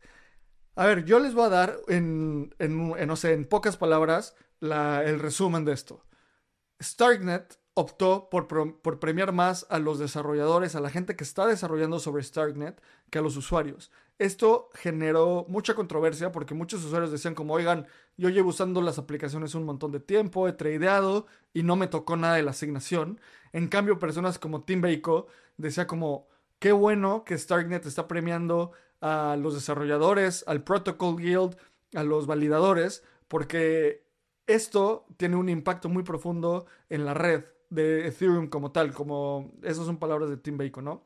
[0.75, 5.19] A ver, yo les voy a dar en, en, no sé, en pocas palabras el
[5.19, 6.05] resumen de esto.
[6.81, 11.99] Starknet optó por, por, premiar más a los desarrolladores, a la gente que está desarrollando
[11.99, 13.91] sobre Starknet, que a los usuarios.
[14.19, 19.55] Esto generó mucha controversia porque muchos usuarios decían como, oigan, yo llevo usando las aplicaciones
[19.55, 23.19] un montón de tiempo, he tradeado y no me tocó nada de la asignación.
[23.53, 26.27] En cambio, personas como Tim Bako decía como,
[26.59, 28.71] qué bueno que Starknet está premiando
[29.03, 31.57] a los desarrolladores, al Protocol Guild,
[31.93, 34.07] a los validadores, porque
[34.47, 39.85] esto tiene un impacto muy profundo en la red de Ethereum como tal, como esas
[39.85, 41.05] son palabras de Tim Bacon, ¿no?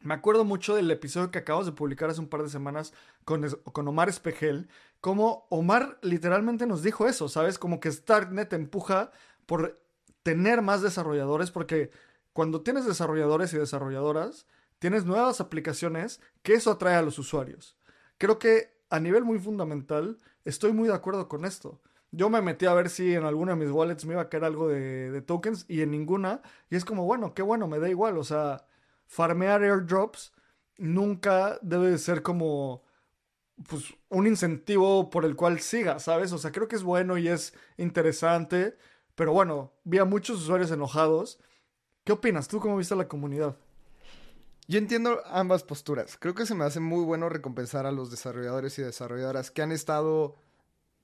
[0.00, 2.92] Me acuerdo mucho del episodio que acabamos de publicar hace un par de semanas
[3.24, 4.68] con, con Omar Espejel,
[5.00, 7.60] como Omar literalmente nos dijo eso, ¿sabes?
[7.60, 9.12] Como que Starknet empuja
[9.46, 9.80] por
[10.24, 11.92] tener más desarrolladores, porque
[12.32, 14.48] cuando tienes desarrolladores y desarrolladoras,
[14.80, 17.76] tienes nuevas aplicaciones que eso atrae a los usuarios.
[18.18, 21.80] Creo que a nivel muy fundamental estoy muy de acuerdo con esto.
[22.10, 24.44] Yo me metí a ver si en alguna de mis wallets me iba a caer
[24.44, 26.42] algo de, tokens y en ninguna.
[26.68, 28.18] Y es como, bueno, qué bueno, me da igual.
[28.18, 28.66] O sea,
[29.06, 30.32] farmear airdrops
[30.76, 32.82] nunca debe ser como
[33.68, 36.32] pues, un incentivo por el cual siga, ¿sabes?
[36.32, 38.76] O sea, creo que es bueno y es interesante.
[39.14, 41.38] Pero bueno, vi a muchos usuarios enojados.
[42.04, 42.48] ¿Qué opinas?
[42.48, 43.56] ¿Tú cómo viste la comunidad?
[44.70, 46.16] Yo entiendo ambas posturas.
[46.16, 49.72] Creo que se me hace muy bueno recompensar a los desarrolladores y desarrolladoras que han
[49.72, 50.36] estado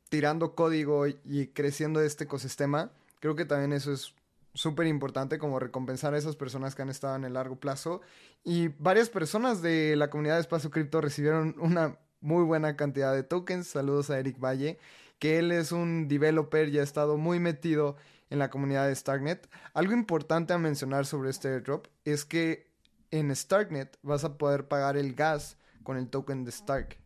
[0.08, 2.92] tirando código y creciendo este ecosistema.
[3.18, 4.14] Creo que también eso es
[4.54, 8.02] súper importante como recompensar a esas personas que han estado en el largo plazo.
[8.44, 13.24] Y varias personas de la comunidad de Espacio Cripto recibieron una muy buena cantidad de
[13.24, 13.66] tokens.
[13.66, 14.78] Saludos a Eric Valle,
[15.18, 17.96] que él es un developer y ha estado muy metido
[18.30, 19.50] en la comunidad de Starknet.
[19.74, 22.65] Algo importante a mencionar sobre este airdrop es que
[23.10, 26.98] en Starknet vas a poder pagar el gas con el token de Stark.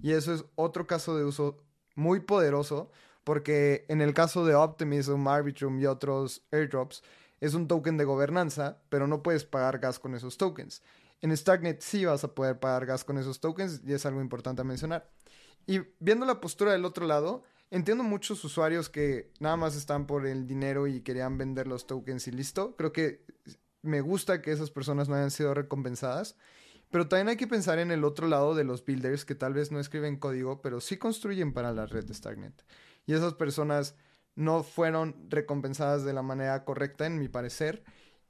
[0.00, 1.64] Y eso es otro caso de uso
[1.94, 2.90] muy poderoso
[3.24, 7.02] porque en el caso de Optimism, Arbitrum y otros airdrops
[7.40, 10.82] es un token de gobernanza, pero no puedes pagar gas con esos tokens.
[11.20, 14.62] En Starknet sí vas a poder pagar gas con esos tokens y es algo importante
[14.62, 15.10] a mencionar.
[15.66, 20.26] Y viendo la postura del otro lado, entiendo muchos usuarios que nada más están por
[20.26, 22.76] el dinero y querían vender los tokens y listo.
[22.76, 23.24] Creo que
[23.84, 26.36] me gusta que esas personas no hayan sido recompensadas.
[26.90, 29.72] Pero también hay que pensar en el otro lado de los builders que tal vez
[29.72, 32.64] no escriben código, pero sí construyen para la red de Starknet.
[33.06, 33.96] Y esas personas
[34.36, 37.82] no fueron recompensadas de la manera correcta, en mi parecer.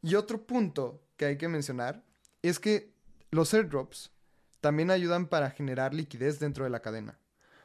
[0.03, 2.05] Y otro punto que hay que mencionar
[2.43, 2.95] es que
[3.31, 4.13] los airdrops
[4.61, 7.19] también ayudan para generar liquidez dentro de la cadena.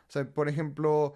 [0.08, 1.14] O sea, por ejemplo,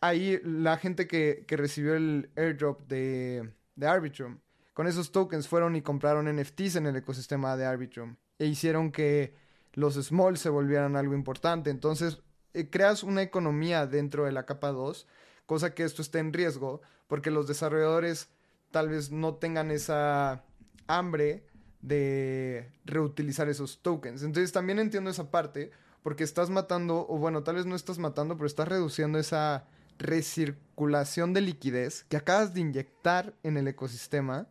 [0.00, 4.38] ahí la gente que, recibió el airdrop de Arbitrum,
[4.74, 9.34] con esos tokens fueron y compraron NFTs en el ecosistema de Arbitrum e hicieron que
[9.72, 11.70] los small se volvieran algo importante.
[11.70, 12.18] Entonces,
[12.52, 15.06] eh, creas una economía dentro de la capa 2,
[15.46, 18.28] cosa que esto esté en riesgo, porque los desarrolladores
[18.70, 20.44] tal vez no tengan esa
[20.86, 21.46] hambre
[21.80, 24.22] de reutilizar esos tokens.
[24.22, 25.70] Entonces también entiendo esa parte
[26.02, 29.66] porque estás matando, o bueno, tal vez no estás matando, pero estás reduciendo esa
[29.98, 34.48] recirculación de liquidez que acabas de inyectar en el ecosistema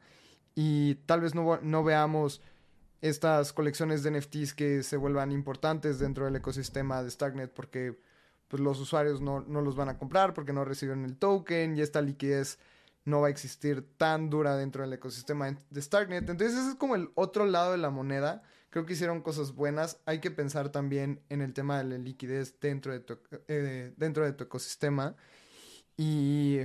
[0.56, 2.42] y tal vez no, no veamos
[3.02, 8.00] estas colecciones de NFTs que se vuelvan importantes dentro del ecosistema de Starknet porque
[8.48, 11.82] pues, los usuarios no, no, los van a comprar porque no reciben el token y
[11.82, 12.60] esta liquidez
[13.04, 16.30] no va a existir tan dura dentro del ecosistema de Starknet.
[16.30, 18.44] Entonces ese es como el otro lado de la moneda.
[18.70, 20.00] Creo que hicieron cosas buenas.
[20.06, 23.18] Hay que pensar también en el tema de la liquidez dentro de tu,
[23.50, 25.16] eh, dentro de tu ecosistema.
[25.98, 26.60] Y,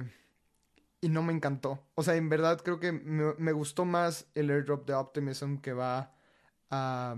[1.00, 1.86] y no me encantó.
[1.94, 6.12] O sea, en verdad creo que me, gustó más el airdrop de Optimism que va
[6.70, 7.16] a,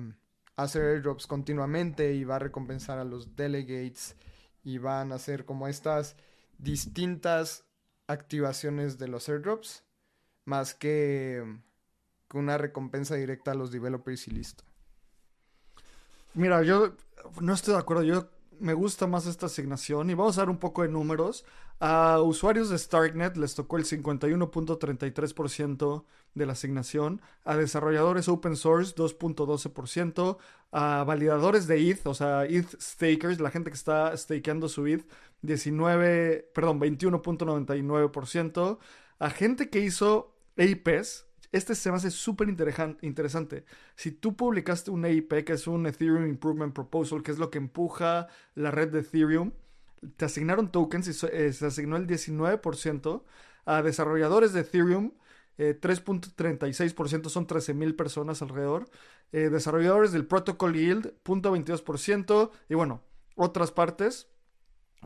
[0.57, 4.16] hacer airdrops continuamente y va a recompensar a los delegates
[4.62, 6.16] y van a hacer como estas
[6.59, 7.64] distintas
[8.07, 9.85] activaciones de los airdrops
[10.45, 11.43] más que,
[12.33, 14.62] una recompensa directa a los developers y listo.
[16.35, 16.95] Mira, yo
[17.41, 18.05] no estoy de acuerdo.
[18.05, 21.44] Yo me gusta más esta asignación y vamos a dar un poco de números.
[21.80, 26.04] A usuarios de Starknet les tocó el 51.33%
[26.34, 30.38] de la asignación, a desarrolladores open source 2.12%,
[30.72, 35.04] a validadores de ETH, o sea, ETH stakers, la gente que está stakeando su ETH,
[35.42, 38.78] 19, perdón, 21.99%,
[39.18, 43.64] a gente que hizo EIPs, este se me hace súper interesante.
[43.96, 47.59] Si tú publicaste un EIP, que es un Ethereum Improvement Proposal, que es lo que
[47.59, 49.53] empuja la red de Ethereum,
[50.16, 53.22] te asignaron tokens y eh, se asignó el 19%.
[53.66, 55.12] A desarrolladores de Ethereum,
[55.59, 58.88] 3.36% eh, son 13.000 personas alrededor.
[59.32, 62.51] Eh, desarrolladores del Protocol Yield, 0.22%.
[62.68, 63.03] Y bueno,
[63.36, 64.28] otras partes.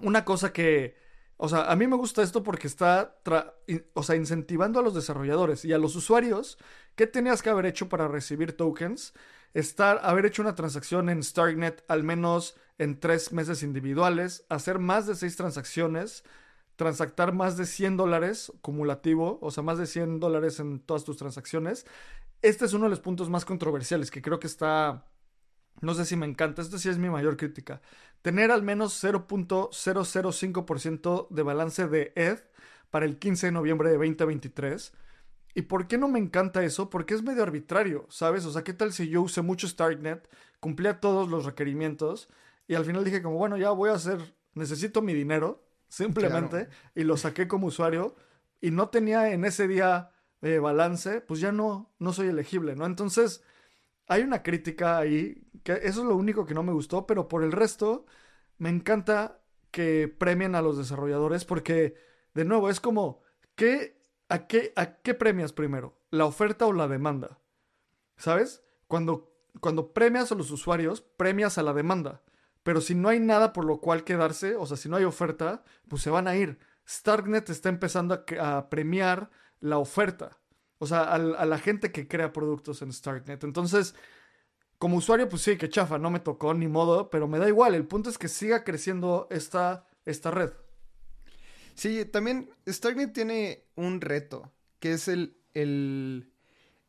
[0.02, 0.96] Una cosa que
[1.36, 3.16] o sea, a mí me gusta esto porque está,
[3.94, 6.58] o sea, incentivando a los desarrolladores y a los usuarios.
[6.94, 9.14] ¿Qué tenías que haber hecho para recibir tokens?
[9.52, 15.06] Estar, haber hecho una transacción en Starknet al menos en tres meses individuales, hacer más
[15.06, 16.24] de seis transacciones,
[16.76, 21.16] transactar más de 100 dólares cumulativo, o sea, más de 100 dólares en todas tus
[21.16, 21.86] transacciones.
[22.42, 25.06] Este es uno de los puntos más controversiales que creo que está
[25.84, 27.80] no sé si me encanta, esto sí es mi mayor crítica.
[28.22, 32.42] Tener al menos 0.005% de balance de ETH
[32.90, 34.92] para el 15 de noviembre de 2023.
[35.54, 36.90] ¿Y por qué no me encanta eso?
[36.90, 38.44] Porque es medio arbitrario, ¿sabes?
[38.44, 40.28] O sea, ¿qué tal si yo usé mucho Starknet,
[40.60, 42.28] cumplía todos los requerimientos
[42.66, 47.04] y al final dije como, bueno, ya voy a hacer, necesito mi dinero, simplemente, y
[47.04, 48.16] lo saqué como usuario
[48.60, 50.10] y no tenía en ese día
[50.42, 52.86] eh, balance, pues ya no, no soy elegible, ¿no?
[52.86, 53.42] Entonces
[54.06, 57.42] hay una crítica ahí, que eso es lo único que no me gustó, pero por
[57.42, 58.06] el resto
[58.58, 59.40] me encanta
[59.70, 61.96] que premien a los desarrolladores porque,
[62.34, 63.22] de nuevo, es como,
[63.56, 65.98] ¿qué, a, qué, ¿a qué premias primero?
[66.10, 67.40] ¿La oferta o la demanda?
[68.16, 68.62] ¿Sabes?
[68.86, 72.22] Cuando, cuando premias a los usuarios, premias a la demanda.
[72.62, 75.64] Pero si no hay nada por lo cual quedarse, o sea, si no hay oferta,
[75.88, 76.58] pues se van a ir.
[76.88, 79.30] Starknet está empezando a, a premiar
[79.60, 80.38] la oferta.
[80.78, 83.44] O sea, a, la gente que crea productos en Starknet.
[83.44, 83.94] Entonces,
[84.78, 87.74] como usuario, pues sí, que chafa, no me tocó ni modo, pero me da igual.
[87.74, 90.50] El punto es que siga creciendo esta, esta red.
[91.74, 96.32] Sí, también Starknet tiene un reto, que es el, el,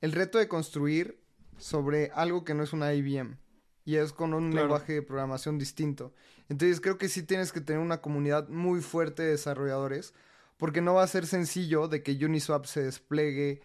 [0.02, 1.20] el reto de construir
[1.58, 3.38] sobre algo que no es una IBM.
[3.86, 6.14] Y es con un lenguaje de programación distinto.
[6.50, 10.14] Entonces creo que sí tienes que tener una comunidad muy fuerte de desarrolladores,
[10.58, 13.62] porque no va a ser sencillo de que Uniswap se despliegue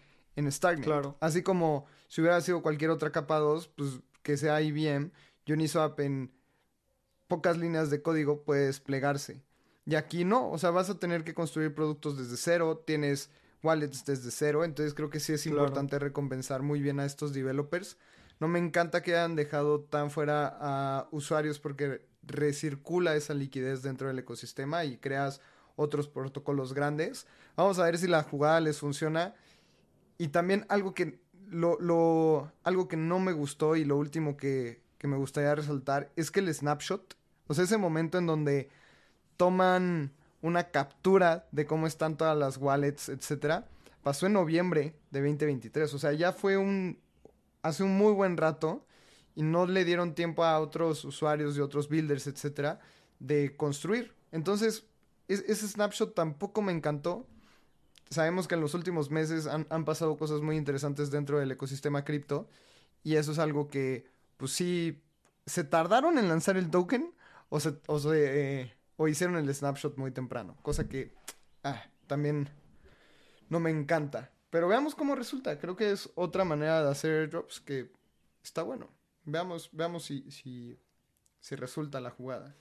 [0.47, 0.83] en.
[0.83, 1.17] Claro.
[1.19, 5.11] Así como si hubiera sido cualquier otra capa 2, pues que sea IBM,
[5.47, 6.31] Uniswap en
[7.27, 9.41] pocas líneas de código puede desplegarse.
[9.85, 13.29] Y aquí no, o sea, vas a tener que construir productos desde cero, tienes
[13.63, 17.97] wallets desde cero, entonces creo que sí es importante recompensar muy bien a estos developers.
[18.39, 24.07] No me encanta que hayan dejado tan fuera a usuarios porque recircula esa liquidez dentro
[24.07, 25.41] del ecosistema y creas
[25.75, 27.27] otros protocolos grandes.
[27.55, 29.35] Vamos a ver si la jugada les funciona.
[30.21, 31.19] Y también algo que,
[31.49, 36.29] lo, algo que no me gustó y lo último que, que me gustaría resaltar es
[36.29, 37.17] que el snapshot,
[37.47, 38.69] o sea, ese momento en donde
[39.35, 40.11] toman
[40.43, 43.67] una captura de cómo están todas las wallets, etcétera,
[44.03, 45.91] pasó en noviembre de 2023.
[45.91, 46.99] O sea, ya fue un.
[47.63, 48.85] hace un muy buen rato.
[49.33, 52.79] Y no le dieron tiempo a otros usuarios y otros builders, etcétera,
[53.17, 54.13] de construir.
[54.31, 54.85] Entonces,
[55.27, 57.25] ese snapshot tampoco me encantó
[58.11, 62.47] sabemos que en los últimos meses han, pasado cosas muy interesantes dentro del ecosistema cripto
[63.03, 64.05] y eso es algo que,
[64.37, 65.01] pues sí,
[65.45, 67.15] se tardaron en lanzar el token
[67.49, 68.75] o, se, o, eh,
[69.09, 71.15] hicieron el snapshot muy temprano, cosa que
[71.63, 72.49] ah, también
[73.49, 74.31] no me encanta.
[74.49, 75.57] pero veamos cómo resulta.
[75.57, 77.91] Creo que es otra manera de hacer airdrops que
[78.43, 78.89] está bueno.
[79.23, 80.77] Veamos, veamos si, si,
[81.39, 82.55] si resulta la jugada.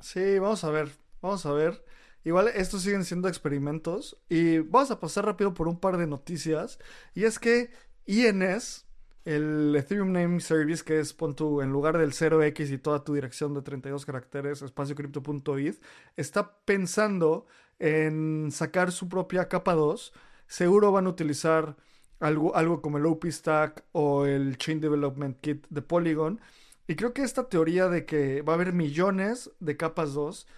[0.00, 0.90] Sí, vamos a ver.
[1.20, 1.84] Vamos a ver.
[2.26, 4.20] Igual estos siguen siendo experimentos.
[4.28, 6.80] Y vamos a pasar rápido por un par de noticias.
[7.14, 7.70] Y es que
[8.04, 8.84] INS,
[9.24, 13.14] el Ethereum Name Service, que es pon tu, en lugar del 0x y toda tu
[13.14, 15.80] dirección de 32 caracteres, espaciocrypto.eth,
[16.16, 17.46] está pensando
[17.78, 20.12] en sacar su propia capa 2.
[20.48, 21.76] Seguro van a utilizar
[22.18, 26.40] algo, algo como el OP Stack o el Chain Development Kit de Polygon.
[26.88, 30.48] Y creo que esta teoría de que va a haber millones de capas 2,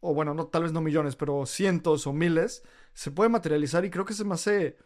[0.00, 2.62] o bueno, no, tal vez no millones, pero cientos o miles,
[2.94, 4.76] se puede materializar y creo que se me hace...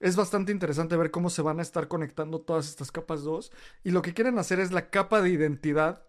[0.00, 3.52] Es bastante interesante ver cómo se van a estar conectando todas estas capas 2.
[3.84, 6.04] Y lo que quieren hacer es la capa de identidad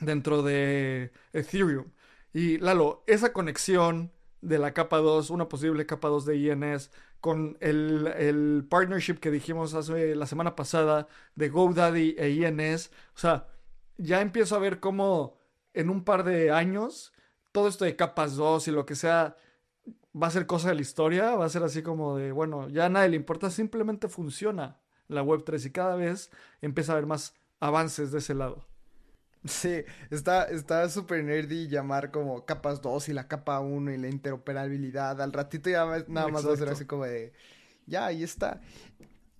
[0.00, 1.90] dentro de Ethereum.
[2.32, 7.58] Y Lalo, esa conexión de la capa 2, una posible capa 2 de INS, con
[7.60, 12.90] el, el, partnership que dijimos hace la semana pasada de GoDaddy e INS.
[13.14, 13.48] O sea,
[13.98, 15.38] ya empiezo a ver cómo
[15.74, 17.12] en un par de años
[17.52, 19.36] todo esto de capas 2 y lo que sea
[20.20, 22.86] va a ser cosa de la historia, va a ser así como de, bueno, ya
[22.86, 24.78] a nadie le importa, simplemente funciona
[25.08, 26.30] la Web3 y cada vez
[26.60, 28.66] empieza a haber más avances de ese lado.
[29.44, 34.08] Sí, está está súper nerdy llamar como capas 2 y la capa 1 y la
[34.08, 35.20] interoperabilidad.
[35.22, 37.32] Al ratito ya nada más va a ser así como de,
[37.86, 38.60] ya, ahí está.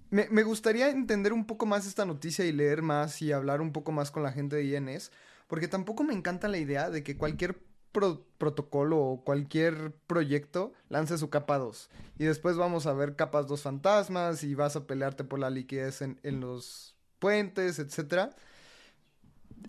[0.09, 3.73] Me, me, gustaría entender un poco más esta noticia y leer más y hablar un
[3.73, 5.13] poco más con la gente de INS,
[5.47, 7.61] porque tampoco me encanta la idea de que cualquier
[7.93, 13.63] protocolo o cualquier proyecto lance su capa 2 y después vamos a ver capas 2
[13.63, 18.31] fantasmas y vas a pelearte por la liquidez en, en los puentes, etcétera.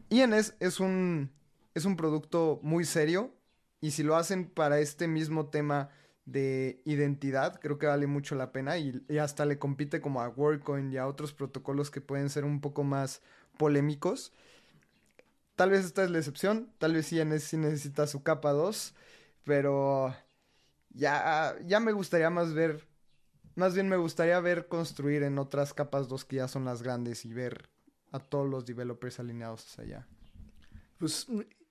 [0.09, 1.31] INS es un,
[1.73, 3.33] es un producto muy serio
[3.81, 5.89] y si lo hacen para este mismo tema
[6.25, 10.91] de identidad, creo que vale mucho la pena y, hasta le compite como a WorkCoin
[10.91, 13.21] y a otros protocolos que pueden ser un poco más
[13.57, 14.33] polémicos.
[15.55, 18.95] Tal vez esta es la excepción, tal vez sí necesita su capa 2,
[19.43, 20.15] pero
[20.89, 22.87] ya, ya me gustaría más ver,
[23.55, 27.25] más bien me gustaría ver construir en otras capas 2 que ya son las grandes
[27.25, 27.69] y ver
[28.11, 30.07] a todos los developers alineados allá?
[30.97, 31.27] Pues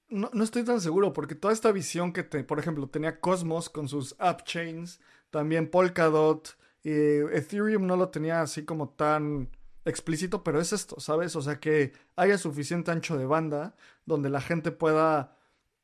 [0.08, 3.70] no, no, estoy tan seguro, porque toda esta visión que, te, por ejemplo, tenía Cosmos
[3.70, 5.00] con sus app chains,
[5.30, 9.50] también Polkadot, y Ethereum no lo tenía así como tan
[9.90, 11.36] explícito, pero es esto, ¿sabes?
[11.36, 13.76] O sea, que haya suficiente ancho de banda
[14.06, 15.36] donde la gente pueda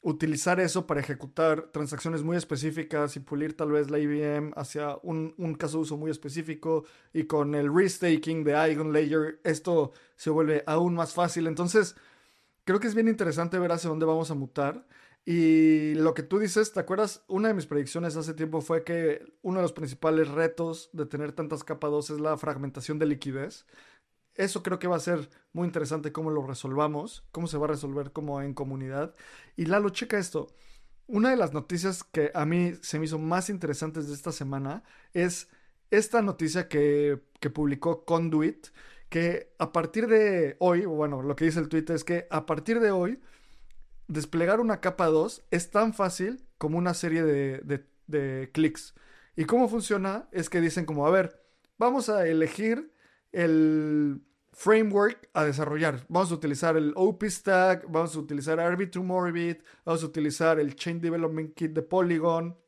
[0.02, 5.34] utilizar eso para ejecutar transacciones muy específicas y pulir tal vez la IBM hacia un,
[5.36, 10.30] un, caso de uso muy específico y con el restaking de Eigen Layer esto se
[10.30, 11.48] vuelve aún más fácil.
[11.48, 11.96] Entonces,
[12.64, 14.86] creo que es bien interesante ver hacia dónde vamos a mutar.
[15.28, 17.24] Y lo que tú dices, ¿te acuerdas?
[17.26, 21.32] Una de mis predicciones hace tiempo fue que uno de los principales retos de tener
[21.32, 23.66] tantas capas 2 es la fragmentación de liquidez.
[24.36, 27.70] Eso creo que va a ser muy interesante cómo lo resolvamos, cómo se va a
[27.70, 29.14] resolver como en comunidad.
[29.56, 30.48] Y Lalo, checa esto.
[31.06, 34.82] Una de las noticias que a mí se me hizo más interesantes de esta semana
[35.14, 35.48] es
[35.90, 38.68] esta noticia que, que publicó Conduit,
[39.08, 42.80] que a partir de hoy, bueno, lo que dice el tweet es que a partir
[42.80, 43.20] de hoy,
[44.08, 48.94] desplegar una capa 2 es tan fácil como una serie de, de, clics.
[49.36, 50.28] ¿Y cómo funciona?
[50.32, 51.42] Es que dicen como, a ver,
[51.78, 52.92] vamos a elegir
[53.32, 54.22] el
[54.56, 56.06] framework a desarrollar.
[56.08, 60.74] Vamos a utilizar el OP Stack, vamos a utilizar Arbitrum Orbit, vamos a utilizar el
[60.74, 62.58] Chain Development Kit de Polygon.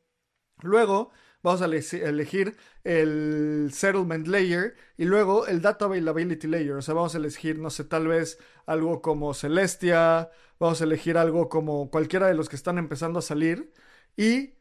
[0.61, 1.11] Luego
[1.43, 6.75] vamos a elegir el Settlement Layer y luego el Data Availability Layer.
[6.75, 10.31] O sea, vamos a elegir, no sé, tal vez algo como Celestia,
[10.61, 13.73] vamos a elegir algo como cualquiera de los que están empezando a salir
[14.15, 14.59] y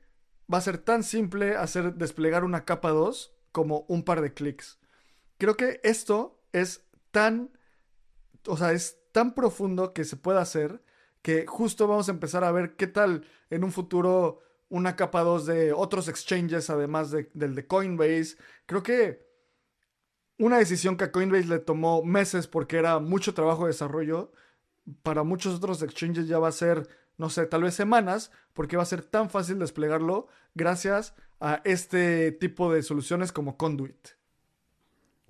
[0.52, 4.80] va a ser tan simple hacer desplegar una capa 2 como un par de clics.
[5.38, 6.87] Creo que esto es
[7.18, 7.50] tan,
[8.46, 10.84] o sea, es tan profundo que se puede hacer
[11.24, 14.40] que justo vamos a empezar a ver qué tal en un futuro
[14.70, 18.38] una capa 2 de otros exchanges además de, del de Coinbase.
[18.68, 19.26] Creo que
[20.38, 24.32] una decisión que a Coinbase le tomó meses porque era mucho trabajo de desarrollo,
[25.02, 26.88] para muchos otros exchanges ya va a ser,
[27.18, 32.32] no sé, tal vez semanas, porque va a ser tan fácil desplegarlo gracias a este
[32.32, 34.17] tipo de soluciones como Conduit.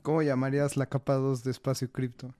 [0.07, 2.33] ¿Cómo llamarías la capa 2 de espacio cripto?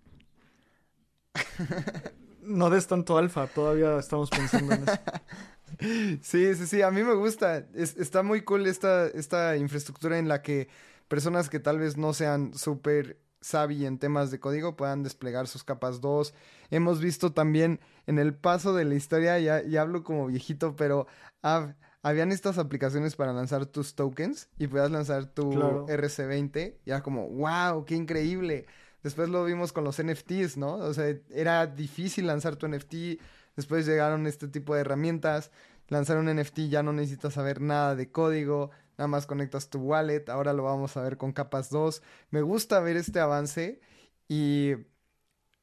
[2.41, 4.93] no des tanto alfa, todavía estamos pensando en eso.
[6.21, 7.67] Sí, sí, sí, a mí me gusta.
[7.75, 10.69] está muy cool esta, esta infraestructura en la que
[11.09, 15.65] personas que tal vez no sean súper savvy en temas de código puedan desplegar sus
[15.65, 16.33] capas 2.
[16.71, 21.05] Hemos visto también en el paso de la historia, ya, ya hablo como viejito, pero
[21.43, 21.75] ha,
[22.07, 27.27] habían estas aplicaciones para lanzar tus tokens y podías lanzar tu RC20 y era como,
[27.29, 28.65] wow, qué increíble.
[29.03, 30.75] Después lo vimos con los NFTs, ¿no?
[30.75, 33.19] O sea, era difícil lanzar tu NFT,
[33.57, 35.51] después llegaron este tipo de herramientas,
[35.89, 40.29] lanzar un NFT ya no necesitas saber nada de código, nada más conectas tu wallet,
[40.29, 42.01] ahora lo vamos a ver con capas 2.
[42.31, 43.81] Me gusta ver este avance
[44.29, 44.75] y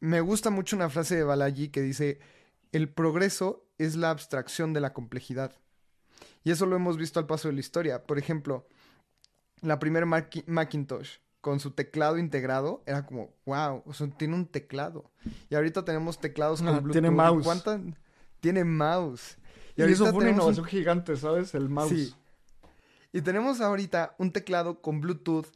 [0.00, 2.20] me gusta mucho una frase de Balaji que dice,
[2.70, 5.54] el progreso es la abstracción de la complejidad.
[6.42, 8.04] Y eso lo hemos visto al paso de la historia.
[8.04, 8.66] Por ejemplo,
[9.60, 10.06] la primera
[10.46, 15.10] Macintosh con su teclado integrado era como, wow, o sea, tiene un teclado.
[15.50, 16.92] Y ahorita tenemos teclados con Bluetooth.
[16.92, 17.44] Tiene mouse.
[17.44, 17.80] ¿Cuántas?
[18.40, 19.36] Tiene mouse.
[19.76, 21.54] Y, eso fue una innovación gigante, ¿sabes?
[21.54, 21.90] El mouse.
[21.90, 22.14] Sí.
[23.12, 25.46] Y tenemos ahorita un teclado con Bluetooth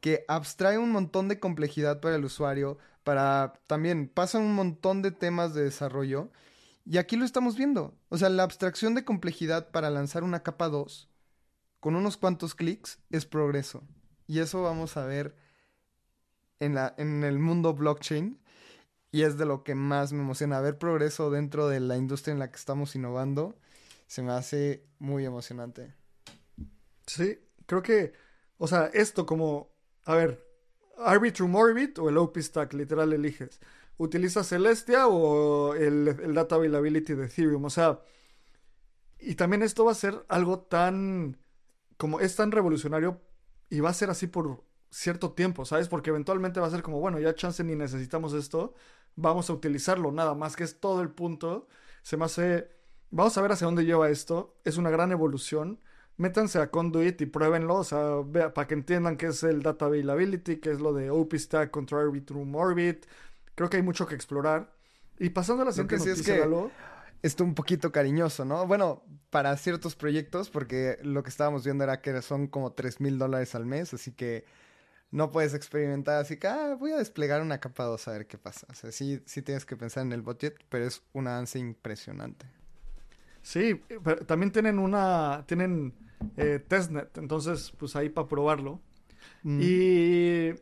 [0.00, 5.10] que abstrae un montón de complejidad para el usuario, para también pasan un montón de
[5.10, 6.30] temas de desarrollo
[6.90, 7.94] y aquí lo estamos viendo.
[8.08, 11.10] O sea, la abstracción de complejidad para lanzar una capa 2
[11.80, 13.82] con unos cuantos clics es progreso.
[14.26, 15.36] Y eso vamos a ver
[16.60, 18.40] en, la, en el mundo blockchain.
[19.10, 20.60] Y es de lo que más me emociona.
[20.60, 23.58] Ver progreso dentro de la industria en la que estamos innovando
[24.06, 25.94] se me hace muy emocionante.
[27.06, 28.14] Sí, creo que,
[28.56, 29.70] o sea, esto como,
[30.04, 30.47] a ver,
[30.98, 33.60] Arbitrum Orbit o el OP Stack, literal eliges
[33.98, 37.64] utiliza Celestia o el, Data Availability de Ethereum.
[37.64, 38.00] O sea,
[39.18, 41.36] y también esto va a ser algo tan,
[41.96, 43.20] como es tan revolucionario
[43.68, 45.88] y va a ser así por cierto tiempo, ¿sabes?
[45.88, 48.74] Porque eventualmente va a ser como, bueno, ya chance ni necesitamos esto,
[49.16, 51.68] vamos a utilizarlo, nada más que es todo el punto.
[52.02, 52.70] Se me hace,
[53.10, 55.80] vamos a ver hacia dónde lleva esto, es una gran evolución.
[56.18, 58.22] Métanse a Conduit y pruébenlo, o sea,
[58.54, 62.54] para que entiendan qué es el Data Availability, qué es lo de OPStack contra Arbitrum
[62.54, 63.06] Orbit,
[63.58, 64.72] Creo que hay mucho que explorar.
[65.18, 66.70] Y pasando a la siguiente noticia, es que
[67.22, 68.68] Esto un poquito cariñoso, ¿no?
[68.68, 73.18] Bueno, para ciertos proyectos, porque lo que estábamos viendo era que son como 3 mil
[73.18, 74.44] dólares al mes, así que
[75.10, 78.38] no puedes experimentar así que, ah, voy a desplegar una capa 2 a ver qué
[78.38, 78.64] pasa.
[78.70, 82.46] O sea, sí, sí tienes que pensar en el budget, pero es un avance impresionante.
[83.42, 85.94] Sí, pero también tienen una, tienen
[86.36, 88.80] eh, testnet, entonces pues ahí para probarlo.
[89.42, 89.60] Mm.
[89.62, 90.54] Y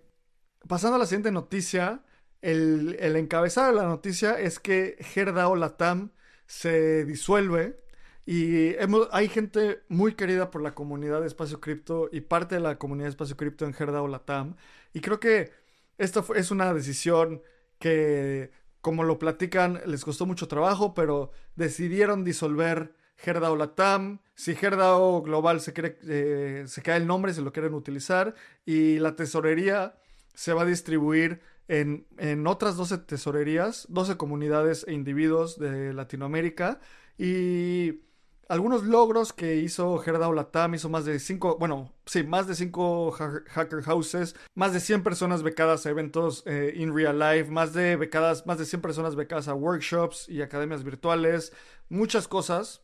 [0.67, 2.03] pasando a la siguiente noticia,
[2.43, 6.11] el, encabezado de la noticia es que Gerdao Latam
[6.47, 7.81] se disuelve
[8.25, 8.75] y
[9.13, 13.07] hay gente muy querida por la comunidad de Espacio Cripto y parte de la comunidad
[13.07, 14.57] de Espacio Cripto en Gerdao Latam.
[14.93, 15.53] Y creo que
[15.99, 17.43] esta es una decisión
[17.79, 18.51] que,
[18.81, 24.21] como lo platican, les costó mucho trabajo, pero decidieron disolver Gerdao Latam.
[24.35, 28.35] Si Gerdao Global se, quiere, eh, se queda el nombre, se lo quieren utilizar.
[28.65, 29.97] Y la tesorería
[30.35, 36.81] se va a distribuir en, otras 12 tesorerías, 12 comunidades e individuos de Latinoamérica
[37.19, 38.03] y
[38.49, 43.11] algunos logros que hizo Gerdau Latam, hizo más de 5, bueno, sí, más de 5
[43.11, 47.97] hacker houses, más de 100 personas becadas a eventos eh, in real life, más de
[47.97, 51.53] becadas, más de 100 personas becadas a workshops y academias virtuales,
[51.89, 52.83] muchas cosas.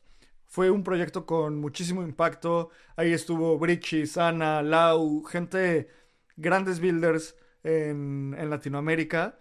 [0.53, 2.69] Fue un proyecto con muchísimo impacto.
[2.97, 5.89] Ahí estuvo Brichi, Sana, Lau, gente,
[6.37, 9.39] grandes builders en, Latinoamérica.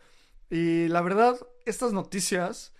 [0.50, 1.36] Y la verdad,
[1.66, 2.74] estas noticias,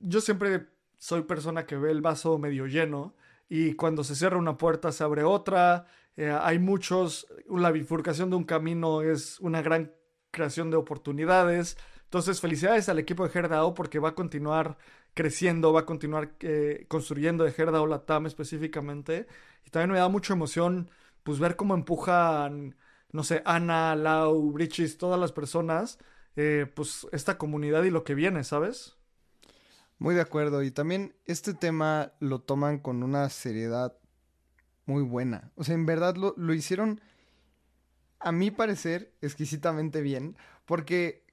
[0.00, 0.66] yo siempre
[0.98, 3.14] soy persona que ve el vaso medio lleno
[3.48, 5.86] y cuando se cierra una puerta se abre otra.
[6.18, 9.90] Eh, hay muchos, la bifurcación de un camino es una gran
[10.30, 11.78] creación de oportunidades.
[12.04, 14.76] Entonces, felicidades al equipo de Gerdao porque va a continuar
[15.14, 19.26] creciendo, va a continuar eh, construyendo de Gerdao Latam específicamente.
[19.66, 20.90] Y también me da mucha emoción
[21.22, 22.74] pues ver cómo empujan
[23.12, 25.98] no sé, Ana, Lau, Brichis, todas las personas,
[26.36, 28.96] eh, pues esta comunidad y lo que viene, ¿sabes?
[29.98, 30.62] Muy de acuerdo.
[30.62, 33.96] Y también este tema lo toman con una seriedad
[34.86, 35.52] muy buena.
[35.56, 37.02] O sea, en verdad lo, lo hicieron,
[38.18, 40.36] a mi parecer, exquisitamente bien.
[40.64, 41.26] Porque,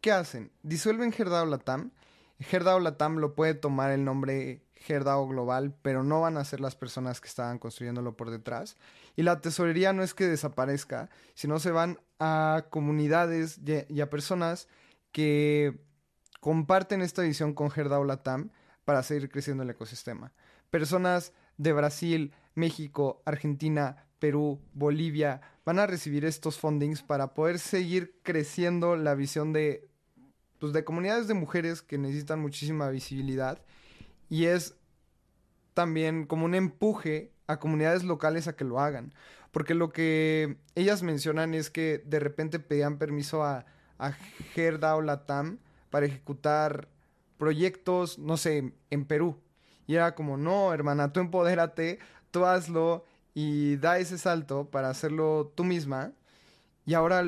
[0.00, 0.52] ¿qué hacen?
[0.62, 1.92] Disuelven Gerdao Latam.
[2.40, 6.76] Gerdao Latam lo puede tomar el nombre Gerdao Global, pero no van a ser las
[6.76, 8.76] personas que estaban construyéndolo por detrás.
[9.16, 14.68] Y la tesorería no es que desaparezca, sino se van a comunidades y a personas
[15.12, 15.80] que
[16.40, 18.50] comparten esta visión con Gerdao Latam
[18.84, 20.32] para seguir creciendo el ecosistema.
[20.70, 28.20] Personas de Brasil, México, Argentina, Perú, Bolivia van a recibir estos fundings para poder seguir
[28.22, 29.88] creciendo la visión de,
[30.58, 33.60] pues, de comunidades de mujeres que necesitan muchísima visibilidad
[34.28, 34.76] y es
[35.74, 39.12] también como un empuje a comunidades locales a que lo hagan.
[39.52, 43.64] Porque lo que ellas mencionan es que de repente pedían permiso a,
[43.98, 45.58] a Gerda o Latam
[45.90, 46.88] para ejecutar
[47.38, 49.40] proyectos, no sé, en Perú.
[49.86, 52.00] Y era como, no, hermana, tú empodérate,
[52.30, 53.04] tú hazlo
[53.34, 56.12] y da ese salto para hacerlo tú misma.
[56.84, 57.24] Y ahora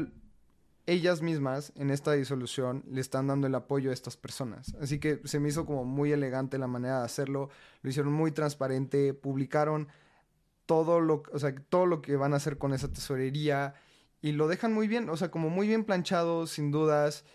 [0.88, 4.74] ellas mismas en esta disolución le están dando el apoyo a estas personas.
[4.80, 7.50] Así que se me hizo como muy elegante la manera de hacerlo.
[7.82, 9.88] Lo hicieron muy transparente, publicaron
[10.64, 13.74] todo lo, o sea, todo lo que van a hacer con esa tesorería
[14.22, 17.26] y lo dejan muy bien, o sea, como muy bien planchado, sin dudas.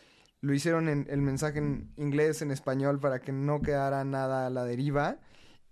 [0.42, 4.50] Lo hicieron en el mensaje en inglés, en español, para que no quedara nada a
[4.50, 5.20] la deriva.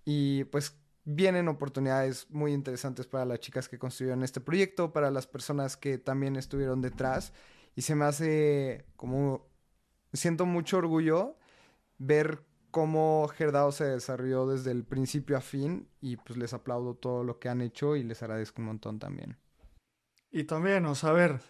[0.06, 5.26] Y pues vienen oportunidades muy interesantes para las chicas que construyeron este proyecto, para las
[5.26, 7.34] personas que también estuvieron detrás.
[7.76, 9.48] Y se me hace como...
[10.14, 11.38] Siento mucho orgullo
[11.98, 17.24] ver cómo Gerdao se desarrolló desde el principio a fin y pues les aplaudo todo
[17.24, 19.38] lo que han hecho y les agradezco un montón también.
[20.32, 21.42] Y también, o sea, ver,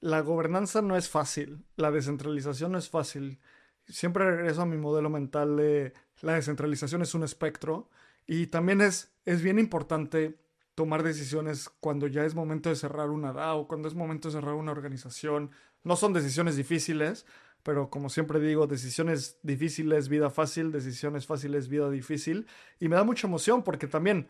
[0.00, 3.40] la gobernanza no es fácil, la descentralización no es fácil.
[3.86, 7.88] Siempre regreso a mi modelo mental de la descentralización es un espectro
[8.26, 10.38] y también es, es bien importante
[10.76, 14.54] tomar decisiones cuando ya es momento de cerrar una DAO, cuando es momento de cerrar
[14.54, 15.50] una organización.
[15.82, 17.26] No son decisiones difíciles,
[17.62, 22.46] pero como siempre digo, decisiones difíciles, vida fácil, decisiones fáciles, vida difícil.
[22.78, 24.28] Y me da mucha emoción porque también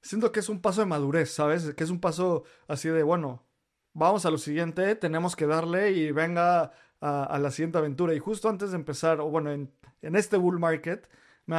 [0.00, 1.74] siento que es un paso de madurez, ¿sabes?
[1.74, 3.44] Que es un paso así de, bueno,
[3.92, 8.14] vamos a lo siguiente, tenemos que darle y venga a, la siguiente aventura.
[8.14, 11.08] Y justo antes de empezar, o bueno, en, este bull market,
[11.46, 11.56] me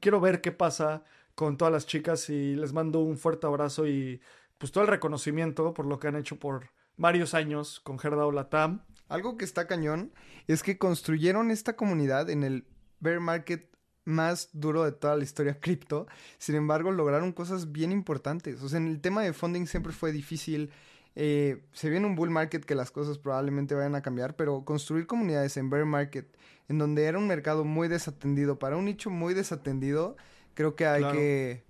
[0.00, 1.04] quiero ver qué pasa
[1.36, 4.20] con todas las chicas y les mando un fuerte abrazo y
[4.58, 8.82] pues todo el reconocimiento por lo que han hecho por varios años con Gerda Latam.
[9.08, 10.12] Algo que está cañón
[10.48, 12.66] es que construyeron esta comunidad en el
[13.00, 13.70] bear market
[14.04, 16.06] más duro de toda la historia cripto.
[16.38, 18.62] Sin embargo, lograron cosas bien importantes.
[18.62, 20.72] O sea, en el tema de funding siempre fue difícil.
[21.16, 25.06] Eh, se viene un bull market que las cosas probablemente vayan a cambiar, pero construir
[25.06, 26.34] comunidades en bear market,
[26.68, 30.16] en donde era un mercado muy desatendido, para un nicho muy desatendido,
[30.56, 31.64] creo que hay que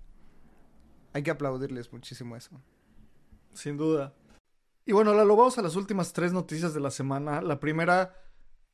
[1.13, 2.59] hay que aplaudirles muchísimo eso.
[3.53, 4.13] Sin duda.
[4.85, 7.41] Y bueno, Lalo, vamos a las últimas tres noticias de la semana.
[7.41, 8.15] La primera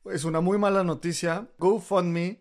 [0.04, 1.48] es una muy mala noticia.
[1.58, 2.40] GoFundMe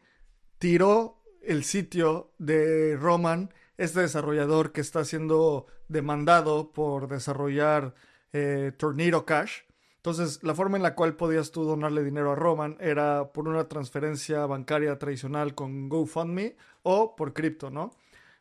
[0.60, 7.96] tiró el sitio de Roman, este desarrollador que está siendo demandado por desarrollar
[8.32, 9.62] eh, Tornado Cash.
[10.04, 13.70] Entonces, la forma en la cual podías tú donarle dinero a Roman era por una
[13.70, 17.96] transferencia bancaria tradicional con GoFundMe o por cripto, ¿no?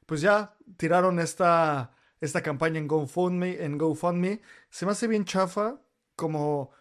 [0.04, 4.42] Pues ya tiraron esta, esta campaña en GoFundMe, en GoFundMe.
[4.70, 5.80] Se me hace bien chafa,
[6.16, 6.72] como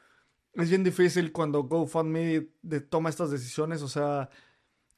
[0.56, 2.50] es bien difícil cuando GoFundMe
[2.90, 4.32] toma estas decisiones, o sea,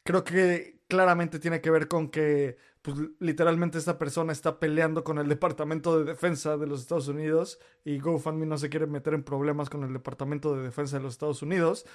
[0.05, 5.17] creo que claramente tiene que ver con que pues literalmente esta persona está peleando con
[5.17, 9.23] el Departamento de Defensa de los Estados Unidos y GoFundMe no se quiere meter en
[9.23, 11.87] problemas con el Departamento de Defensa de los Estados Unidos.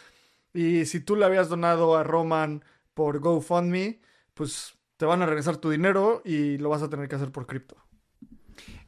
[0.52, 4.00] Y si tú le habías donado a Roman por GoFundMe,
[4.34, 7.46] pues te van a regresar tu dinero y lo vas a tener que hacer por
[7.46, 7.76] cripto.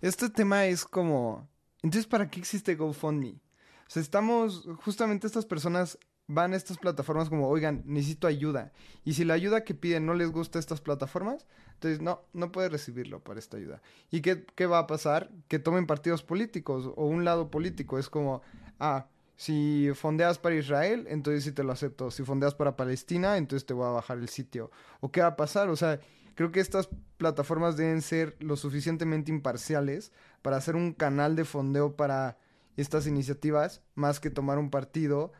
[0.00, 1.48] Este tema es como,
[1.82, 3.40] entonces, ¿para qué existe GoFundMe?
[3.86, 5.98] O sea, estamos, justamente estas personas
[6.32, 8.72] van a estas plataformas como, oigan, necesito ayuda.
[9.04, 12.68] Y si la ayuda que piden no les gusta estas plataformas, entonces no, no puede
[12.68, 13.82] recibirlo para esta ayuda.
[14.12, 15.30] ¿Y qué, qué va a pasar?
[15.48, 17.98] Que tomen partidos políticos o un lado político.
[17.98, 18.42] Es como,
[18.78, 22.12] ah, si fondeas para Israel, entonces sí te lo acepto.
[22.12, 24.70] Si fondeas para Palestina, entonces te voy a bajar el sitio.
[25.00, 25.68] ¿O qué va a pasar?
[25.68, 25.98] O sea,
[26.36, 30.12] creo que estas plataformas deben ser lo suficientemente imparciales
[30.42, 32.38] para hacer un canal de fondeo para
[32.76, 35.32] estas iniciativas, más que tomar un partido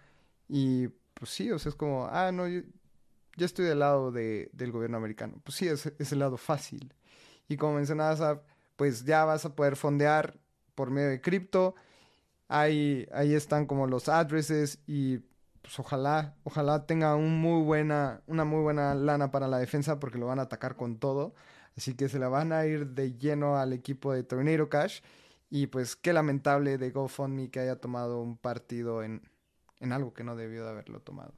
[0.51, 2.62] y pues sí, o sea, es como, ah, no, yo
[3.36, 5.40] ya estoy del lado de, del gobierno americano.
[5.44, 6.92] Pues sí, es, es el lado fácil.
[7.48, 8.40] Y como mencionabas,
[8.74, 10.36] pues ya vas a poder fondear
[10.74, 11.76] por medio de cripto.
[12.48, 15.18] Ahí, ahí están como los addresses y
[15.62, 20.26] pues ojalá, ojalá tenga muy buena, una muy buena lana para la defensa porque lo
[20.26, 21.34] van a atacar con todo.
[21.76, 25.01] Así que se la van a ir de lleno al equipo de Tornado Cash.
[25.48, 29.22] Y pues qué lamentable de GoFundMe que haya tomado un partido en,
[29.81, 31.35] en algo que no debió de haberlo tomado.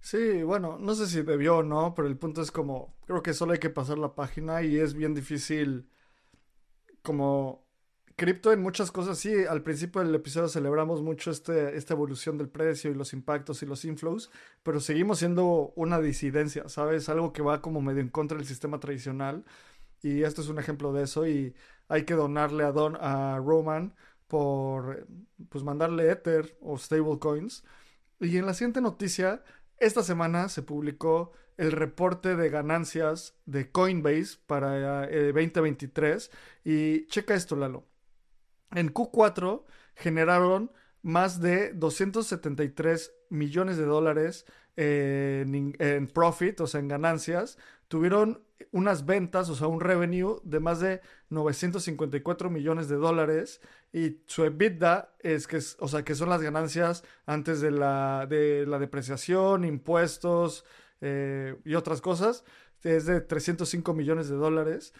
[0.00, 3.34] Sí, bueno, no sé si debió o no, pero el punto es como, creo que
[3.34, 5.88] solo hay que pasar la página y es bien difícil
[7.02, 7.66] como
[8.16, 12.48] cripto en muchas cosas, sí, al principio del episodio celebramos mucho este, esta evolución del
[12.48, 14.30] precio y los impactos y los inflows,
[14.62, 17.08] pero seguimos siendo una disidencia, ¿sabes?
[17.08, 19.44] Algo que va como medio en contra del sistema tradicional
[20.02, 21.54] y esto es un ejemplo de eso y
[21.88, 23.94] hay que donarle a, Don, a Roman
[24.28, 25.06] por
[25.48, 27.64] pues mandarle Ether o stablecoins.
[28.20, 29.42] Y en la siguiente noticia,
[29.78, 36.30] esta semana se publicó el reporte de ganancias de Coinbase para el eh, 2023
[36.64, 37.84] y checa esto, Lalo.
[38.72, 39.64] En Q4
[39.94, 40.70] generaron
[41.02, 44.44] más de 273 millones de dólares
[44.76, 47.58] en, en, profit, o sea, en ganancias,
[47.88, 53.60] tuvieron unas ventas, o sea, un revenue de más de 954 millones de dólares
[53.92, 58.66] y su EBITDA es que, o sea, que son las ganancias antes de la, de
[58.66, 60.64] la depreciación, impuestos
[61.00, 62.44] eh, y otras cosas,
[62.82, 64.92] es de 305 millones de dólares.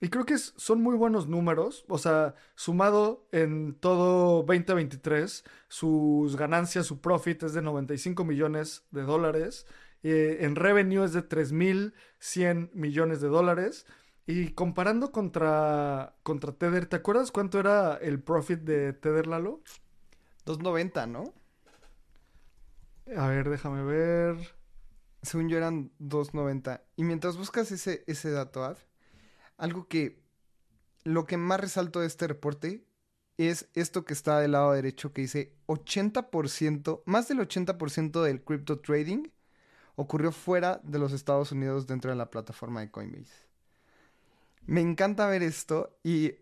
[0.00, 1.84] Y creo que son muy buenos números.
[1.88, 9.02] O sea, sumado en todo 2023, sus ganancias, su profit es de 95 millones de
[9.02, 9.66] dólares.
[10.02, 13.86] Eh, en revenue es de 3.100 millones de dólares.
[14.26, 19.62] Y comparando contra, contra Tether, ¿te acuerdas cuánto era el profit de Tether, Lalo?
[20.44, 21.32] 2.90, ¿no?
[23.16, 24.36] A ver, déjame ver.
[25.22, 26.82] Según yo eran 2.90.
[26.96, 28.78] Y mientras buscas ese, ese dato, Ad,
[29.56, 30.20] algo que
[31.04, 32.84] lo que más resalto de este reporte
[33.38, 38.80] es esto que está del lado derecho que dice 80%, más del 80% del crypto
[38.80, 39.28] trading
[39.96, 43.46] ocurrió fuera de los Estados Unidos dentro de la plataforma de Coinbase.
[44.66, 46.34] Me encanta ver esto y